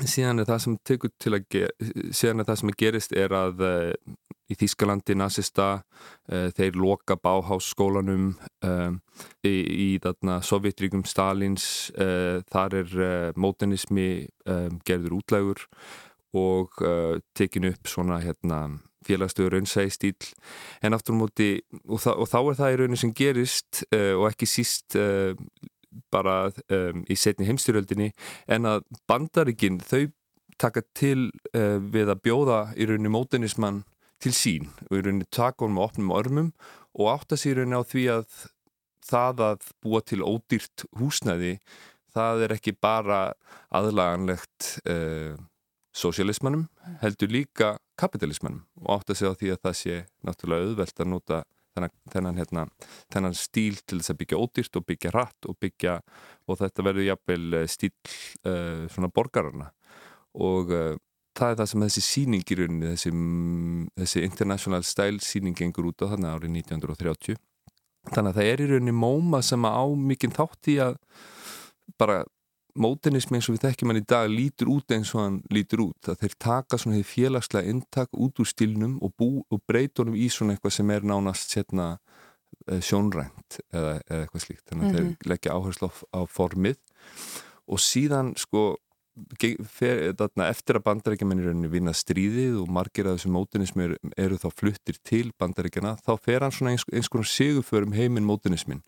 [0.04, 1.58] síðan er það sem tekur til að
[2.14, 3.92] síðan er það sem gerist er að uh,
[4.48, 8.30] í Þýskalandi nazista uh, þeir loka báhásskólanum
[8.64, 8.98] um,
[9.44, 12.98] í, í þarna sovjetríkum Stalins uh, þar er
[13.36, 14.10] mótenismi
[14.88, 15.64] gerður útlægur
[16.36, 16.76] og
[17.36, 20.28] tekinu upp svona hérna félagstöður raunsæði stíl
[20.84, 21.48] en aftur á móti
[21.84, 24.96] og, og þá er það í rauninu sem gerist og ekki síst
[26.12, 26.36] bara
[27.08, 28.10] í setni heimstyrjöldinni
[28.56, 30.08] en að bandaríkinn þau
[30.60, 33.82] taka til við að bjóða í rauninu mótenismann
[34.22, 36.52] til sín og í rauninu taka honum og opnum ormum
[36.98, 38.40] og átta sér í rauninu á því að
[39.08, 41.58] það að búa til ódýrt húsnæði
[42.16, 43.20] það er ekki bara
[43.74, 44.74] aðlaganlegt
[45.96, 46.66] sosialismannum
[47.02, 51.10] heldur líka kapitalismannum og átt að segja á því að það sé náttúrulega auðvelt að
[51.12, 51.40] nota
[51.78, 52.64] þennan, þennan, hérna,
[53.12, 55.98] þennan stíl til þess að byggja ódýrt og byggja hratt og byggja
[56.48, 59.70] og þetta verður jafnvel stíl uh, svona borgarana
[60.38, 60.94] og uh,
[61.38, 63.12] það er það sem þessi síning í rauninni, þessi,
[64.02, 67.38] þessi international style síning gengur út á þannig árið 1930
[68.12, 70.98] þannig að það er í rauninni móma sem á mikinn þátt í að
[72.00, 72.22] bara
[72.78, 76.10] mótenismi eins og við þekkjum hann í dag lítur út eins og hann lítur út.
[76.10, 80.54] Að þeir taka svona því félagslega intak út úr stílnum og, og breytunum í svona
[80.54, 84.64] eitthvað sem er nánast setna uh, sjónrænt eða, eða eitthvað slíkt.
[84.70, 85.16] Þannig að mm -hmm.
[85.16, 86.78] þeir leggja áherslu á, á formið.
[87.68, 88.64] Og síðan sko
[89.38, 95.96] eftir að bandarækjumennir vinna stríðið og margir af þessum mótenismi eru, þá fluttir til bandarækjana
[96.04, 98.82] þá fer hann svona eins, eins konar siguförum heiminn mótenismin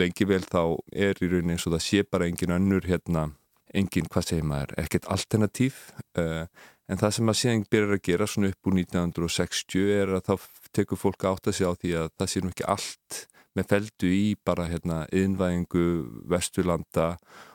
[0.00, 3.28] lengi vel þá er í rauninni eins og það sé bara engin önnur hérna,
[3.74, 5.78] engin, hvað segir maður, ekkert alternatív
[6.18, 6.46] uh,
[6.90, 10.48] en það sem að síðan byrjar að gera svona upp úr 1960 er að þá
[10.76, 13.20] tekur fólk átt að segja á því að það sé nú ekki allt
[13.54, 15.86] með feldu í bara hérna innvæðingu
[16.30, 17.14] vesturlanda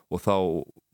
[0.09, 0.35] og þá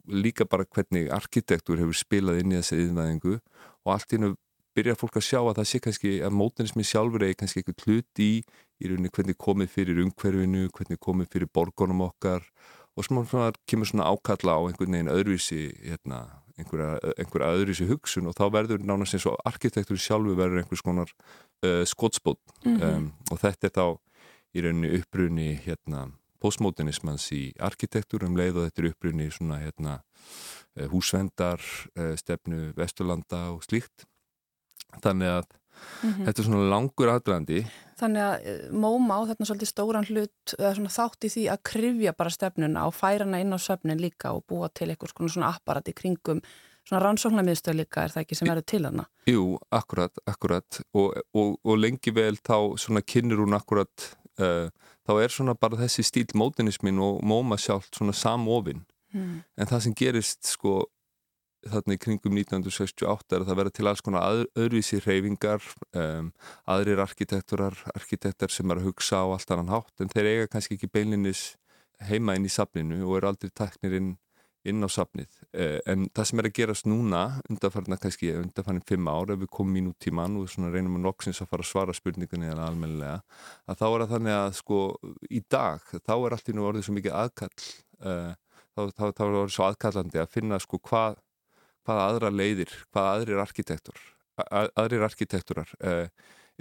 [0.08, 4.36] líka bara hvernig arkitektur hefur spilað inn í þessi innvæðingu og allt í hennu
[4.76, 8.22] byrjar fólk að sjá að það sé kannski að mótenismi sjálfur eða kannski eitthvað hlut
[8.24, 8.32] í
[8.84, 12.44] í rauninni hvernig komið fyrir umhverfinu, hvernig komið fyrir borgunum okkar
[12.96, 16.26] og svona kemur svona ákalla á einhvern veginn öðruvísi hérna,
[16.60, 21.12] einhverja, einhverja öðruvísi hugsun og þá verður nánast eins og arkitektur sjálfu verður einhvers konar
[21.12, 22.96] uh, skótspót mm -hmm.
[22.98, 23.88] um, og þetta er þá
[24.56, 26.10] í rauninni upprunni hérna
[26.42, 31.62] postmodernismans í arkitektur um leið og þetta er upprunni svona hérna uh, húsvendar
[31.96, 34.08] uh, stefnu Vesturlanda og slíkt
[35.04, 36.26] þannig að mm -hmm.
[36.26, 37.66] þetta er svona langur aðdrandi
[37.96, 40.54] Þannig að eh, MoMA á þetta svolítið stóran hlut
[40.92, 44.44] þátt í því að krifja bara stefnuna og færa hana inn á söfnin líka og
[44.48, 46.42] búa til eitthvað svona apparat í kringum
[46.86, 49.06] svona rannsóknarmiðstöð líka er það ekki sem verður til hana?
[49.30, 54.10] Jú, akkurat, akkurat og, og, og lengi vel þá svona kynir hún akkurat
[54.44, 54.68] uh,
[55.06, 58.84] þá er svona bara þessi stíl mótinismin og MoMA sjálf svona samofinn
[59.14, 59.40] mm.
[59.58, 60.84] en það sem gerist sko
[61.66, 65.64] þarna í kringum 1968 er að það verða til alls konar að, öðruvísi reyfingar
[65.98, 66.32] um,
[66.70, 70.78] aðrir arkitekturar arkitektar sem er að hugsa á allt annan hátt en þeir eiga kannski
[70.78, 71.56] ekki beinlinis
[72.06, 73.98] heima inn í safninu og eru aldrei teknir
[74.70, 75.40] inn, á safnið.
[75.52, 79.52] Uh, en það sem er að gerast núna undanfarnar kannski undanfarnir fimm ár ef við
[79.58, 83.20] komum í nútíman og reynum að noksins að fara að svara spurningunni eða almenlega
[83.66, 84.80] að þá er það þannig að sko
[85.30, 87.54] í dag þá er allt í nú orðið svo mikið aðkall
[88.06, 88.34] uh,
[88.76, 91.22] þá, er það svo aðkallandi að finna sko hvað
[91.86, 94.02] hvaða aðra leiðir, hvaða aðrir arkitektur,
[94.50, 96.08] aðrir arkitekturar uh,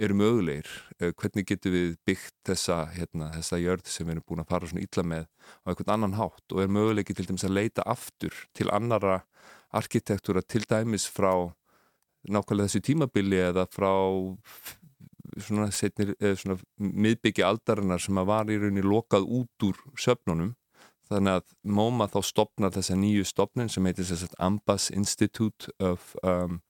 [0.01, 0.69] eru mögulegir,
[0.99, 4.71] uh, hvernig getur við byggt þessa, hérna, þessa jörð sem við erum búin að fara
[4.71, 5.27] svona illa með
[5.63, 6.45] á einhvern annan hátt?
[6.51, 9.21] Og er mögulegi til dæmis að leita aftur til annara
[9.75, 11.31] arkitektúra til dæmis frá
[12.25, 13.91] nákvæmlega þessu tímabili eða frá
[15.37, 20.53] svona, setnir, svona miðbyggja aldarinnar sem að var í rauninni lokað út úr söfnunum.
[21.05, 26.63] Þannig að MoMA þá stopnar þessa nýju stopnin sem heitir að Ambas Institute of um,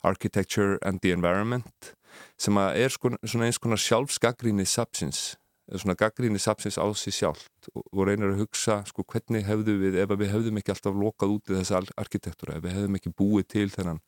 [0.00, 1.92] Architecture and the Environment
[2.40, 5.36] sem er sko, svona eins konar sjálfsgaggríni sapsins,
[5.70, 10.14] svona gaggríni sapsins á sig sjálft og, reynir að hugsa sko hvernig hefðu við, ef
[10.18, 13.68] við hefðum ekki alltaf lokað út í þessa arkitektúra, ef við hefðum ekki búið til
[13.72, 14.02] þennan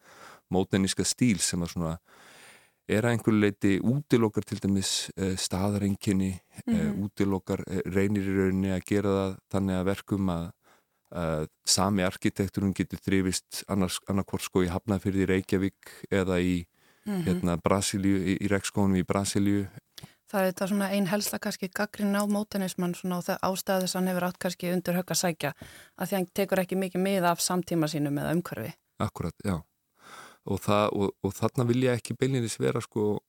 [0.52, 1.98] móteníska stíl sem að svona
[2.90, 6.90] er að einhverju leiti útilokkar til dæmis uh, staðarenginni mm -hmm.
[6.90, 10.52] uh, útilokkar, uh, reynir í rauninni að gera það þannig að verkum að
[11.64, 16.64] sami arkitekturinn getur þrifist annarkvort sko í Hafnafyrði Reykjavík eða í
[17.06, 17.24] mm -hmm.
[17.26, 19.66] hérna, Brasilíu, í, í Rekskónum í Brasilíu
[20.34, 23.94] Það er þetta svona einn helsta kannski gaggrinn á mótenismann svona og það ástæði þess
[23.94, 25.52] að hann hefur átt kannski undir högg að sækja
[25.96, 29.62] að því hann tekur ekki mikið mið af samtíma sínum eða umhverfi Akkurat, já
[30.44, 33.20] og, það, og, og þarna vil ég ekki beilinnis vera sko,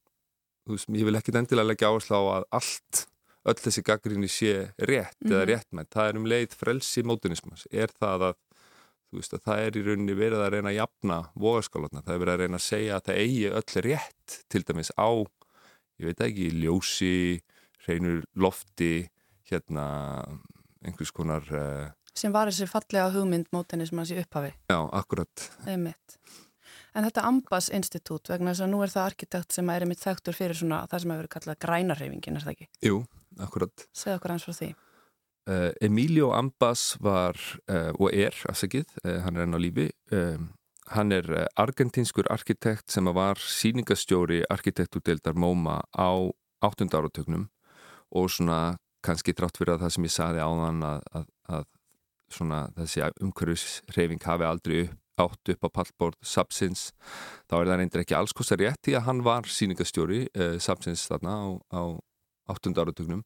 [0.69, 3.05] veist, ég vil ekki endilega leggja áherslu á að allt
[3.45, 5.33] öll þessi gaggrinni sé rétt mm -hmm.
[5.33, 5.49] eða mhm.
[5.51, 8.35] réttmænt, það er um leið frelsi mótunismas, er það að
[9.15, 12.41] Veist, það er í rauninni verið að reyna að jafna vogaskálarna, það er verið að
[12.43, 15.09] reyna að segja að það eigi öll rétt til dæmis á
[16.01, 17.13] ég veit ekki, ljósi
[17.85, 18.93] reynur lofti
[19.49, 19.85] hérna
[20.85, 21.91] einhvers konar uh...
[22.17, 26.19] sem var þessi fallega hugmynd mótenismans í upphafi Já, akkurat Einmitt.
[26.95, 30.35] En þetta Ambas Institut, vegna þess að nú er það arkitekt sem er einmitt þekktur
[30.37, 32.67] fyrir svona það sem hefur verið kallað grænarhefingin, er það ekki?
[32.87, 33.01] Jú,
[33.43, 33.87] akkurat.
[33.91, 34.69] Segð okkur eins frá því.
[35.45, 37.37] Uh, Emilio Ambas var,
[37.69, 39.89] uh, og er, afsakið, uh, hann er enn á lífi,
[40.93, 41.25] hann er
[41.57, 46.09] argentinskur arkitekt sem var síningastjóri arkitektúdeldar MoMA á
[46.61, 46.89] 8.
[46.93, 47.47] áratögnum
[48.13, 51.25] og svona kannski trátt fyrir að það sem ég saði á þann að, að,
[51.57, 51.65] að
[52.35, 54.79] svona þessi umhverfisreyfing hafi aldrei
[55.21, 56.89] átt upp á pallbord Sapsins,
[57.47, 61.05] þá er það reyndir ekki alls kostar rétt því að hann var síningastjóri eh, Sapsins
[61.07, 61.81] þarna á, á
[62.51, 62.75] 8.
[62.75, 63.23] áratögnum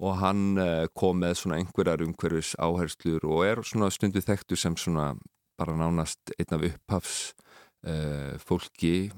[0.00, 4.78] og hann eh, kom með svona einhverjar umhverfis áherslur og er svona stundu þekktur sem
[4.80, 5.12] svona
[5.60, 7.18] bara nánast einn af upphafs
[7.84, 9.10] eh, fólki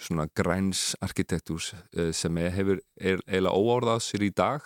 [0.00, 4.64] svona græns arkitektúrs eh, sem hefur er, eiginlega óorðað sér í dag.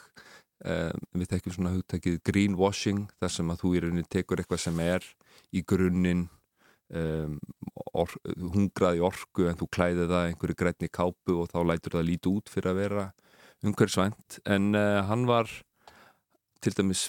[0.64, 4.84] Eh, við tekjum svona hugtækið greenwashing þar sem að þú í rauninni tekur eitthvað sem
[4.86, 5.14] er
[5.54, 6.28] í grunninn
[6.88, 7.34] Um,
[7.92, 8.09] or,
[8.54, 12.48] hungraði orku en þú klæði það einhverju grænni kápu og þá lætur það líti út
[12.48, 13.02] fyrir að vera
[13.66, 15.50] umhverfsvænt en uh, hann var
[16.62, 17.09] til dæmis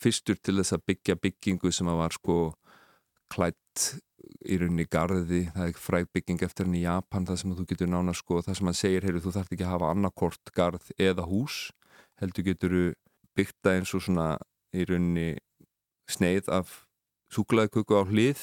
[0.00, 2.38] fyrstur til þess að byggja byggingu sem að var sko
[3.30, 3.90] klætt
[4.48, 7.90] í rauninni garði, það er fræð bygging eftir hann í Japan, það sem þú getur
[7.90, 11.26] nána sko, það sem hann segir, heyrðu, þú þarf ekki að hafa annarkort garð eða
[11.28, 11.58] hús
[12.20, 12.76] heldur getur
[13.38, 14.28] byggt það eins og svona
[14.76, 15.28] í rauninni
[16.10, 16.80] sneið af
[17.32, 18.42] súklaðiköku á hlið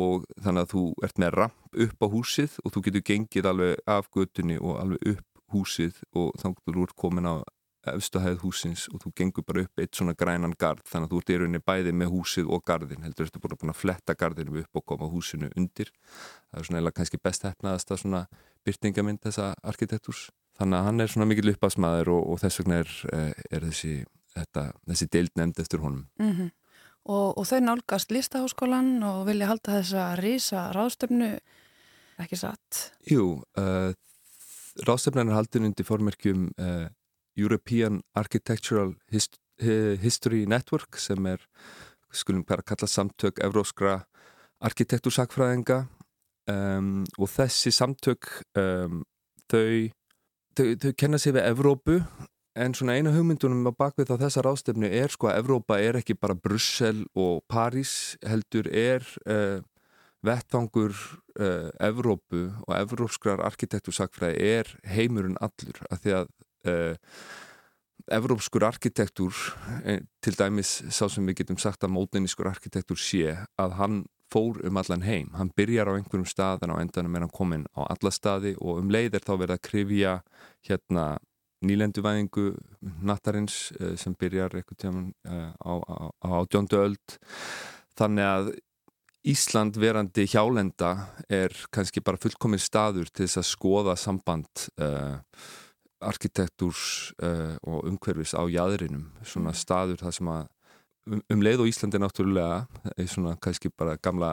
[0.00, 3.82] og þannig að þú ert með ramp upp á húsið og þú getur gengið alveg
[3.88, 7.34] af götunni og alveg upp húsið og að þú ert komin á
[7.90, 11.32] efstuhæð húsins og þú gengur bara upp eitt svona grænan gard þannig að þú ert
[11.32, 14.78] í rauninni bæði með húsið og gardin heldur þú ert búin að fletta gardinu upp
[14.78, 18.22] og koma húsinu undir það er svona eða kannski best hefnaðast að svona
[18.62, 20.28] byrtingamind þessa arkitektúrs
[20.60, 23.94] þannig að hann er svona mikil uppafsmaður og, og þess vegna er, eh, er þessi,
[24.36, 26.52] þetta, þessi deild nefnd eftir honum Mm -hmm.
[27.04, 31.34] og, og þau nálgast listaháskólan og vilja halda þessa rísa ráðstöfnu
[32.22, 32.92] ekki satt?
[33.10, 33.90] Jú, uh,
[34.86, 36.88] ráðstöfnan er haldin undir formerkjum uh,
[37.38, 41.38] European Architectural Hist History Network sem er,
[42.12, 44.00] skulum bara kalla samtök evróskra
[44.62, 45.84] arkitektursakfræðinga
[46.50, 49.02] um, og þessi samtök um,
[49.50, 49.88] þau,
[50.56, 51.98] þau, þau kenna sig við Evrópu
[52.52, 56.18] en svona eina hugmyndunum á bakvið á þessa ráðstefnu er sko að Evrópa er ekki
[56.20, 59.62] bara Brussel og París heldur er uh,
[60.22, 60.96] vettfangur
[61.40, 66.32] uh, Evrópu og evrópskrar arkitektursakfræði er heimurinn allur af því að
[66.68, 67.16] uh,
[68.12, 69.36] evrópskur arkitektúr
[70.24, 74.00] til dæmis sá sem við getum sagt að mótninniskur arkitektúr sé að hann
[74.32, 75.28] fór um allan heim.
[75.36, 78.80] Hann byrjar á einhverjum stað en á endanum er hann komin á alla staði og
[78.80, 80.14] um leið er þá verið að krifja
[80.66, 81.06] hérna
[81.62, 82.46] nýlenduvæðingu
[83.06, 83.70] nattarins
[84.00, 85.12] sem byrjar eitthvað tjáman
[85.62, 85.72] á
[86.42, 87.18] átjóndu öld.
[87.98, 88.52] Þannig að
[89.22, 90.92] Ísland verandi hjálenda
[91.30, 95.20] er kannski bara fullkominn staður til þess að skoða samband uh,
[96.02, 100.42] arkitektúrs uh, og umhverfis á jæðrinum svona staður það sem að
[101.06, 102.64] um, um leið og Íslandi náttúrulega
[102.96, 104.32] er svona kannski bara gamla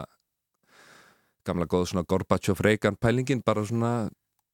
[1.45, 4.09] gamla góð svona Gorbachev-Reagan pælingin bara svona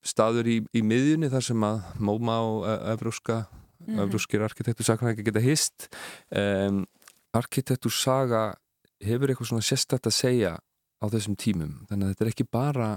[0.06, 4.04] staður í, í miðjunni þar sem að móma og evróska mm -hmm.
[4.04, 5.90] evróskir arkitektursagan ekki geta hist.
[6.30, 6.86] Um,
[7.34, 8.56] arkitektursaga
[9.04, 11.74] hefur eitthvað svona sérstætt að segja á þessum tímum?
[11.90, 12.90] Þannig að þetta er ekki bara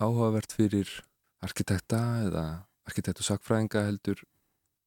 [0.00, 0.90] áhugavert fyrir
[1.44, 2.46] arkitekta eða
[2.86, 4.22] arkitekt og sakfræðinga heldur.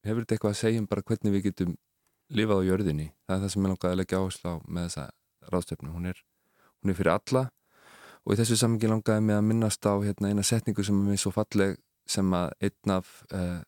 [0.05, 1.77] Hefur þetta eitthvað að segja um bara hvernig við getum
[2.33, 3.07] lifað á jörðinni?
[3.27, 5.05] Það er það sem ég langaði að leggja áherslu á með þessa
[5.49, 6.19] ráðstöfnu hún er,
[6.81, 7.43] hún er fyrir alla
[8.25, 11.21] og í þessu samingi langaði mig að minnast á hérna, eina setningu sem er mér
[11.21, 11.77] svo falleg
[12.09, 13.61] sem að einn af uh,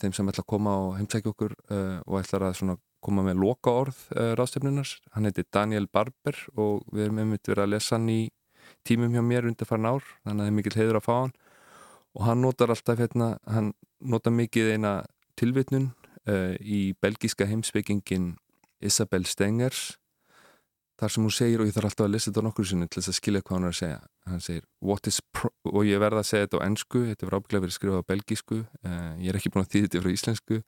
[0.00, 2.56] þeim sem ætla að koma og heimsækja okkur uh, og ætlar að
[3.04, 7.64] koma með loka orð uh, ráðstöfnunars hann heiti Daniel Barber og við erum einmitt verið
[7.66, 8.20] að lesa hann í
[8.86, 11.32] tímum hjá mér undir farin ár þannig að það er mikil heiður að fá hann.
[12.10, 14.94] Og hann notar alltaf hérna, hann notar mikið eina
[15.38, 15.90] tilvitnun
[16.26, 18.34] uh, í belgíska heimsveikingin
[18.80, 19.99] Isabel Stengers
[21.00, 23.12] þar sem hún segir, og ég þarf alltaf að lesa þetta nokkur sinni til þess
[23.12, 24.00] að skilja hvað hann er að segja.
[24.30, 24.64] Hann segir,
[25.70, 28.58] og ég verða að segja þetta á ennsku þetta er ábygglega verið skrifað á belgísku
[28.60, 30.60] uh, ég er ekki búin að þýða þetta frá íslensku.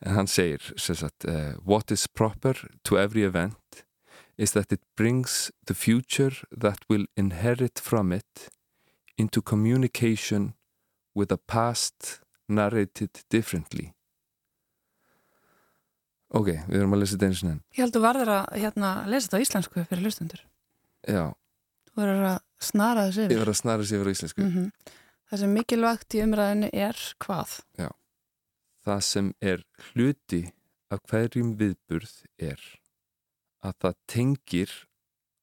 [0.00, 3.84] En hann segir sagt, uh, what is proper to every event
[4.36, 8.48] is that it brings the future that will inherit from it
[9.16, 10.54] into communication
[11.14, 13.95] with a past narrated differently
[16.34, 17.60] Ok, við erum að lesa þetta eins og enn.
[17.76, 20.42] Ég held að þú varður að hérna, lesa þetta á íslensku fyrir hlustundur
[21.06, 21.24] Já.
[21.86, 23.32] Þú verður að snara þessu yfir.
[23.32, 24.42] Ég verður að snara þessu yfir á íslensku.
[24.42, 24.94] Mm -hmm.
[25.26, 27.60] Það sem mikilvægt í umræðinu er hvað?
[27.78, 27.90] Já.
[28.86, 30.42] Það sem er hluti
[30.90, 32.60] af hverjum viðburð er
[33.62, 34.70] að það tengir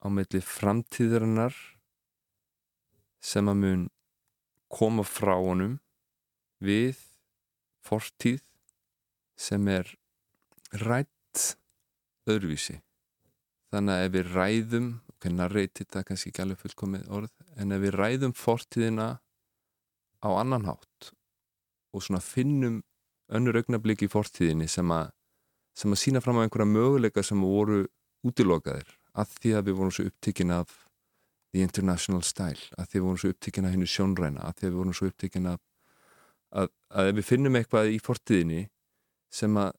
[0.04, 1.56] á melli framtíðarinnar
[3.24, 3.90] sem að mun
[4.68, 5.80] koma frá honum
[6.60, 7.00] við
[7.84, 8.42] fortíð
[9.36, 9.96] sem er
[10.82, 11.44] rætt
[12.30, 12.80] öðruvísi.
[13.74, 14.88] Þannig að ef við ræðum
[15.24, 19.10] ok, narrati þetta er kannski ekki alveg fullkomið orð en ef við ræðum fortíðina
[20.24, 21.12] á annan hátt
[21.94, 22.82] og svona finnum
[23.34, 25.12] önnur augnablík í fortíðinni sem að
[25.78, 27.88] sem að sína fram á einhverja möguleika sem voru
[28.24, 30.74] útilokaðir að því að við vorum svo upptikinn af
[31.54, 34.66] the international style, að því að við vorum svo upptikinn af hennu sjónræna, að því
[34.66, 35.60] að við vorum svo upptikinn af
[36.54, 38.62] að, að ef við finnum eitthvað í fortíðinni
[39.34, 39.74] sem að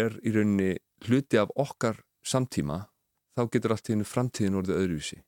[0.00, 0.74] er í rauninni
[1.06, 2.82] hluti af okkar samtíma,
[3.36, 5.20] þá getur allt í hennu framtíðin orðið öðruvísi.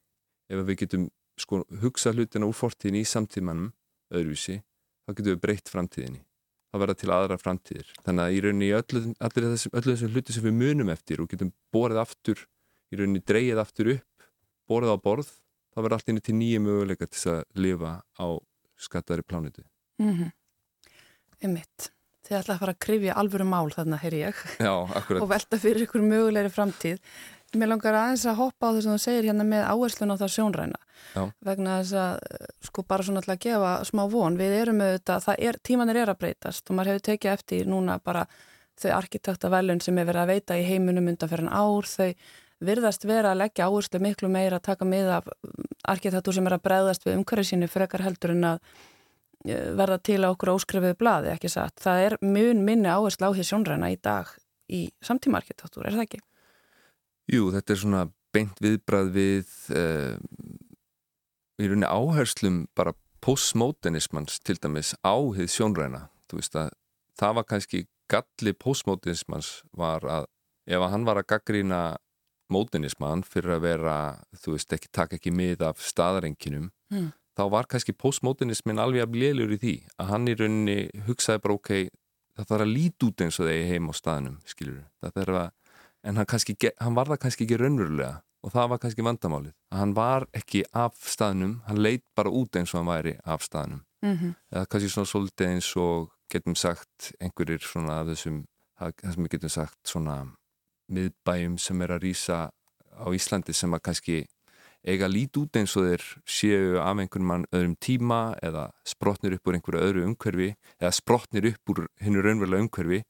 [0.53, 1.09] Ef við getum
[1.41, 3.73] sko hugsa hlutina úr fortíðinni í samtímanum
[4.13, 4.61] öðruvísi,
[5.07, 6.23] þá getum við breytt framtíðinni.
[6.73, 7.89] Þá verða til aðra framtíðir.
[8.05, 11.29] Þannig að í rauninni í öllu, öllu þessum, þessum hluti sem við munum eftir og
[11.29, 12.47] getum borðið aftur,
[12.93, 14.29] í rauninni dreyið aftur upp
[14.71, 15.33] borðið á borð,
[15.73, 18.27] þá verða allt inn til nýju möguleika til að lifa á
[18.77, 19.65] skattari plánitu
[19.99, 20.31] mm -hmm.
[21.45, 21.93] Ymmitt
[22.23, 24.43] Þið ætla að fara að krifja alvöru mál þarna, heyr ég.
[24.63, 24.75] Já,
[25.19, 27.01] og velta fyrir ykkur mögulegri framtíð.
[27.59, 30.35] Mér langar aðeins að hoppa á þess að þú segir hérna með áherslun á það
[30.37, 30.79] sjónræna.
[31.13, 31.27] Já.
[31.45, 34.39] vegna þess að sko bara svona til að gefa smá von.
[34.39, 37.99] Við erum auðvitað, það er, tímanir er að breytast og maður hefur tekið eftir núna
[38.01, 38.23] bara
[38.81, 42.09] þau arkitektavelun sem er verið að veita í heiminum undan fyrir en ár, þau
[42.63, 45.29] virðast vera að leggja áherslu miklu meira að taka mið af
[45.93, 48.89] arkitektur sem er að bregðast við umhverju sínu frekar heldur en að eh,
[49.45, 51.79] verða til á okkur óskrifiðu bladi, ekki satt.
[51.83, 54.31] Það er mjög minni áherslu á því sjónræna í dag
[54.73, 56.21] í samtíma arkitektur, er það ekki?
[57.33, 60.15] Jú, þetta er svona beint viðbrað við uh,
[61.61, 66.07] í rauninni áherslum bara postmodernismans til dæmis á því sjónræna.
[66.31, 66.73] Þú veist að
[67.19, 70.31] það var kannski galli postmodernismans var að
[70.71, 71.83] ef hann var að gaggrína
[72.53, 73.97] mótinisman fyrir að vera,
[74.43, 77.11] þú veist, ekki taka ekki mið af staðarenginum mm.
[77.39, 81.57] Þá var kannski postmodernismin alveg að blélur í því að hann í rauninni hugsaði bara
[81.59, 81.71] ok,
[82.37, 85.41] það þarf að líti út eins og þegar ég heim á staðnum, skilur það þarf
[85.43, 85.49] að,
[86.03, 88.13] en hann, kannski, hann var það kannski ekki raunverulega
[88.43, 92.59] og það var kannski vandamálið, að hann var ekki af staðnum, hann leit bara út
[92.59, 94.35] eins og hann væri af staðnum mm -hmm.
[94.53, 98.45] eða kannski svona svolítið eins og getum sagt einhverjir svona af þessum
[98.79, 100.17] það sem við getum sagt svona
[100.89, 102.51] miðbæjum sem er að rýsa
[102.93, 104.27] á Íslandi sem að kannski
[104.83, 109.47] eiga lít út eins og þeir séu af einhvern mann öðrum tíma eða sprotnir upp
[109.47, 113.03] úr einhverju öðru umhverfi eða sprotnir upp úr hennu raunverulega umhverfi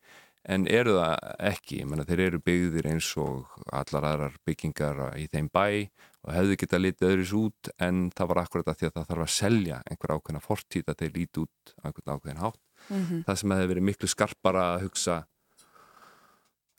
[0.42, 1.16] en eru það
[1.52, 5.88] ekki, ég menna þeir eru byggðir eins og allar aðrar byggingar í þeim bæ
[6.22, 9.24] og hefðu geta litið öðris út en það var akkurat að því að það þarf
[9.24, 12.60] að selja einhver ákveðna fortíð að þeir líti út einhvern ákveðin hátt.
[12.88, 13.24] Mm -hmm.
[13.26, 15.16] Það sem hefði verið miklu skarpara að hugsa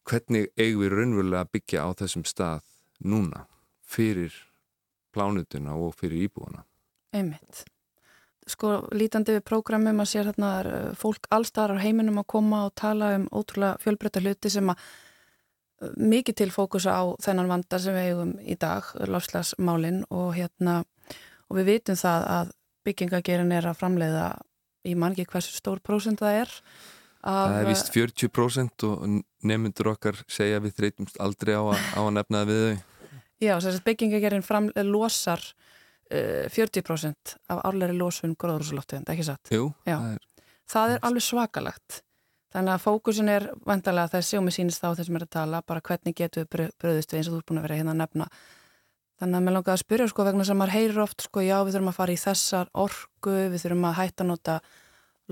[0.03, 2.63] hvernig eigum við raunverulega að byggja á þessum stað
[2.99, 3.47] núna
[3.83, 4.33] fyrir
[5.13, 6.65] plánutuna og fyrir íbúana
[7.13, 7.63] Einmitt
[8.49, 13.13] Sko lítandi við prógramum að sér hérna eh, fólk allstarar heiminum að koma og tala
[13.15, 18.09] um ótrúlega fjölbreytta hluti sem að eh, mikið til fókusa á þennan vanda sem við
[18.09, 20.81] eigum í dag, lofslagsmálinn og hérna
[21.47, 22.51] og við vitum það að
[22.83, 24.27] byggingagerin er að framleiða
[24.83, 26.57] í mangi hversu stór prósent það er
[27.23, 29.03] Það er vist 40% og
[29.47, 32.81] nefnundur okkar segja við þreytumst aldrei á að, á að nefna það við þau.
[33.43, 39.53] Já, þess að byggingagerinn losar uh, 40% af árleiri losun gróðrúsulóttuðund, ekki satt?
[39.53, 39.69] Jú.
[39.85, 40.49] Það er...
[40.73, 42.01] það er alveg svakalagt.
[42.53, 45.81] Þannig að fókusin er vantarlega það er sjómi sínist á þessum er að tala, bara
[45.81, 48.27] hvernig getur við bröðist við eins og þú er búin að vera hérna að nefna.
[49.21, 51.75] Þannig að mér langar að spyrja sko vegna sem maður heyrir oft sko já við
[51.75, 54.57] þurfum að fara í þessar orgu, við þurfum að hætta að nota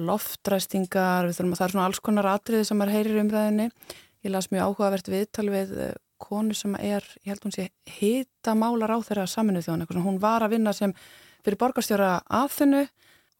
[0.09, 3.68] loftræstingar, við þurfum að það er svona alls konar atriði sem maður heyrir umræðinni.
[4.26, 7.67] Ég las mjög áhugavert viðtal við eh, konu sem er, ég held hún sé,
[7.97, 10.93] hita málar á þeirra saminuð þjóðan, eitthvað hún var að vinna sem
[11.41, 12.11] fyrir borgarstjóra
[12.41, 12.86] aðfinnu,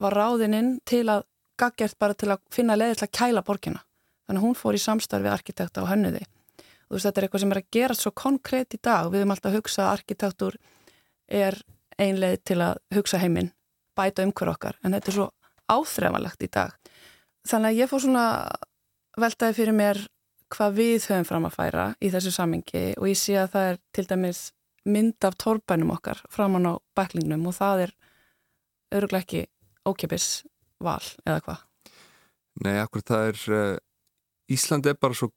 [0.02, 1.24] var ráðininn til að
[1.60, 3.82] gaggjert bara til að finna leðið til að kæla borgina.
[4.26, 6.22] Þannig að hún fór í samstarfi arkitekta á hönnuði.
[6.22, 9.10] Og þú veist, þetta er eitthvað sem er að gera svo konkrétt í dag.
[9.10, 10.58] Við höfum alltaf að hugsa að arkitektur
[11.28, 11.58] er
[12.00, 13.52] einleið til að hugsa heiminn,
[13.98, 15.28] bæta umhver okkar, en þetta er svo
[15.72, 16.74] áþrefanlegt í dag.
[17.48, 18.26] Þannig að ég fór svona
[19.20, 20.00] veltaði fyrir mér
[20.52, 23.80] hvað við höfum fram að færa í þessu samingi og ég sé að það er
[23.96, 24.42] til dæmis
[24.92, 27.94] mynd af torbænum okkar framann á baklingnum og það er
[28.98, 29.44] öruglega ekki
[29.88, 30.26] ókipis
[30.82, 31.62] val eða hvað?
[32.62, 33.76] Nei, akkur það er uh,
[34.52, 35.30] Ísland er bara svo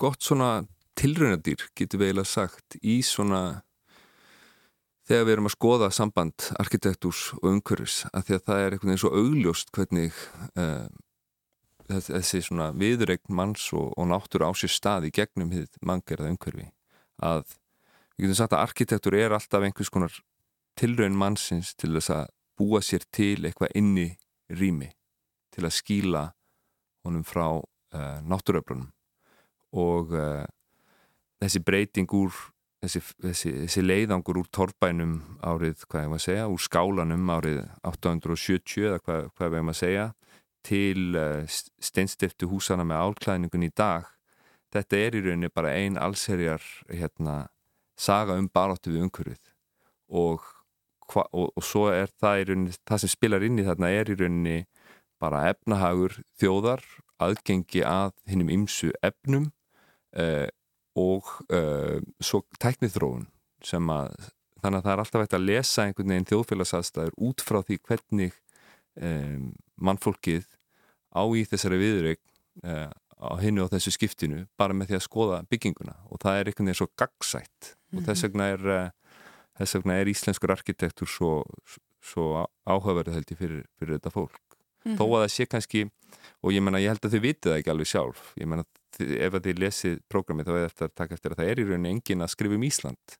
[0.00, 0.62] gott svona
[1.00, 3.62] tilraunadýr, getur við eiginlega sagt, í svona
[5.08, 8.92] þegar við erum að skoða samband arkitektúrs og umhverfis að því að það er einhvern
[8.92, 10.20] veginn svo augljóst hvernig
[10.60, 10.86] uh,
[11.90, 16.68] þessi svona viðregn manns og, og náttúru á sér stað í gegnum hið manngerða umhverfi.
[17.20, 17.56] Að
[18.16, 20.20] við getum sagt að arkitektúr er alltaf einhvers konar
[20.78, 22.30] tilraun mannsins til þess að
[22.60, 24.08] búa sér til eitthvað inni
[24.52, 24.90] rými
[25.54, 26.24] til að skíla
[27.06, 28.90] honum frá uh, náttúröflunum
[29.80, 30.44] og uh,
[31.40, 32.34] þessi breyting úr
[32.82, 37.60] þessi, þessi, þessi leiðangur úr torfbænum árið, hvað ég maður að segja, úr skálanum árið
[37.88, 40.06] 870 eða hvað, hvað ég maður að segja
[40.66, 41.44] til uh,
[41.82, 44.08] steinstiftu húsana með álklæðningun í dag.
[44.70, 47.48] Þetta er í rauninni bara ein allserjar hérna,
[47.98, 49.42] saga um baráttu við umhverfið.
[50.10, 50.44] Og,
[51.16, 54.18] og, og svo er það í rauninni, það sem spilar inn í þarna er í
[54.20, 54.58] rauninni
[55.20, 56.84] bara efnahagur þjóðar,
[57.20, 59.50] aðgengi að hinnum ymsu efnum
[60.16, 60.48] uh,
[60.98, 63.26] og uh, svo tæknithróun
[63.64, 64.14] sem að
[64.60, 68.38] þannig að það er alltaf hægt að lesa einhvern veginn þjóðfélagsaðstæður út frá því hvernig
[69.02, 70.46] um, mannfólkið
[71.10, 72.24] á í þessari viðrögn
[72.64, 72.90] uh,
[73.20, 75.96] á hinnu og þessu skiptinu bara með því að skoða bygginguna.
[76.08, 77.98] Og það er einhvern veginn svo gagsætt mm -hmm.
[77.98, 79.16] og þess vegna er, uh,
[79.60, 81.44] þess vegna er íslenskur arkitektur svo,
[82.00, 84.40] svo áhugaverð held ég fyrir, fyrir þetta fólk.
[84.84, 84.96] Mm -hmm.
[84.96, 85.90] þó að það sé kannski
[86.42, 88.32] og ég menna ég held að þau vitið það ekki alveg sjálf.
[88.36, 88.64] Ég menna
[88.98, 91.64] ef að þið lesið prógrami þá er þetta að taka eftir að það er í
[91.64, 93.19] rauninni engin að skrifa um Ísland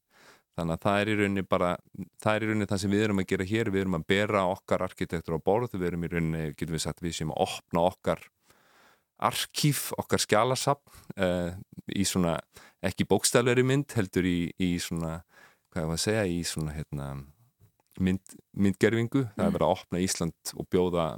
[0.61, 1.71] þannig að það er í rauninni bara
[2.23, 3.73] það er í rauninni það sem við erum að gera hér.
[3.75, 5.75] Við erum að bera okkar arkitektur á borð.
[5.75, 8.29] Við erum í rauninni, getum við sagt, við sem að opna okkar
[9.21, 11.53] arkíf okkar skjálasapn uh,
[11.93, 12.39] í svona,
[12.85, 15.19] ekki bókstafleiri mynd heldur í, í svona
[15.71, 17.09] hvað ég var að segja, í svona hérna,
[18.01, 21.11] mynd, myndgerfingu það er verið að opna Ísland og bjóða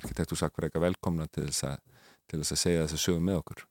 [0.00, 3.66] arkitektursakverðega velkomna til þess, að, til þess að segja þess að sögum með okkur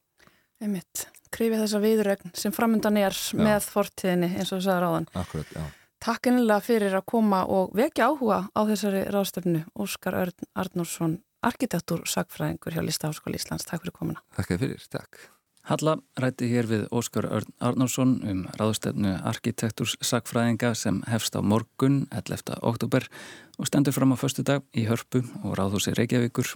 [0.60, 3.39] Einmitt, krifið þessa viðrögn sem framöndan er já.
[3.39, 5.64] með fortíðinni eins og sagði ráðan Akkurat, já
[5.99, 12.05] Takk einlega fyrir að koma og vekja áhuga á þessari ráðstöfnu Óskar Örn Arnórsson arkitektur
[12.07, 13.68] sagfræðingur hjá Listaháskóli Íslands.
[13.68, 14.24] Takk fyrir komuna.
[14.38, 15.20] Takk fyrir, takk.
[15.68, 22.05] Halla rætti hér við Óskar Örn Arnórsson um ráðstöfnu arkitekturs sagfræðinga sem hefst á morgun
[22.16, 22.55] 11.
[22.64, 23.10] oktober
[23.60, 26.55] og stendur fram á förstu dag í Hörpu og ráðhúsi Reykjavíkur.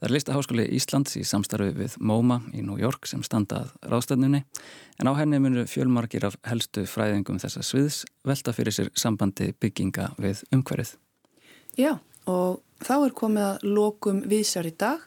[0.00, 4.38] Það er Listaháskóli Íslands í samstarfi við MoMA í New York sem standað ráðstöfnunni
[4.96, 10.14] en á henni munir fjölmarkir af helstu fræðingum þessa sviðs velta fyrir sér sambandi bygginga
[10.16, 10.94] við umhverfið.
[11.76, 15.04] Já og þá er komið að lokum vísar í dag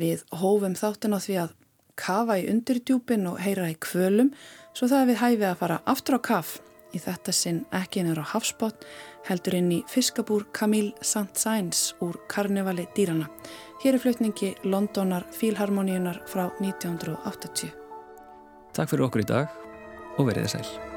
[0.00, 1.54] við hófum þáttin á því að
[2.00, 4.32] kafa í undirdjúpin og heyra í kvölum
[4.72, 6.56] svo það er við hæfið að fara aftur á kaf
[6.96, 8.86] í þetta sinn ekki nefnir á hafsbót
[9.28, 13.28] heldur inn í fiskabúr Camille Saint-Saëns úr Karnevali dýrana.
[13.82, 17.72] Hér er flutningi Londonar Fílharmoníunar frá 1980.
[18.78, 19.50] Takk fyrir okkur í dag
[20.14, 20.91] og verið þið sæl.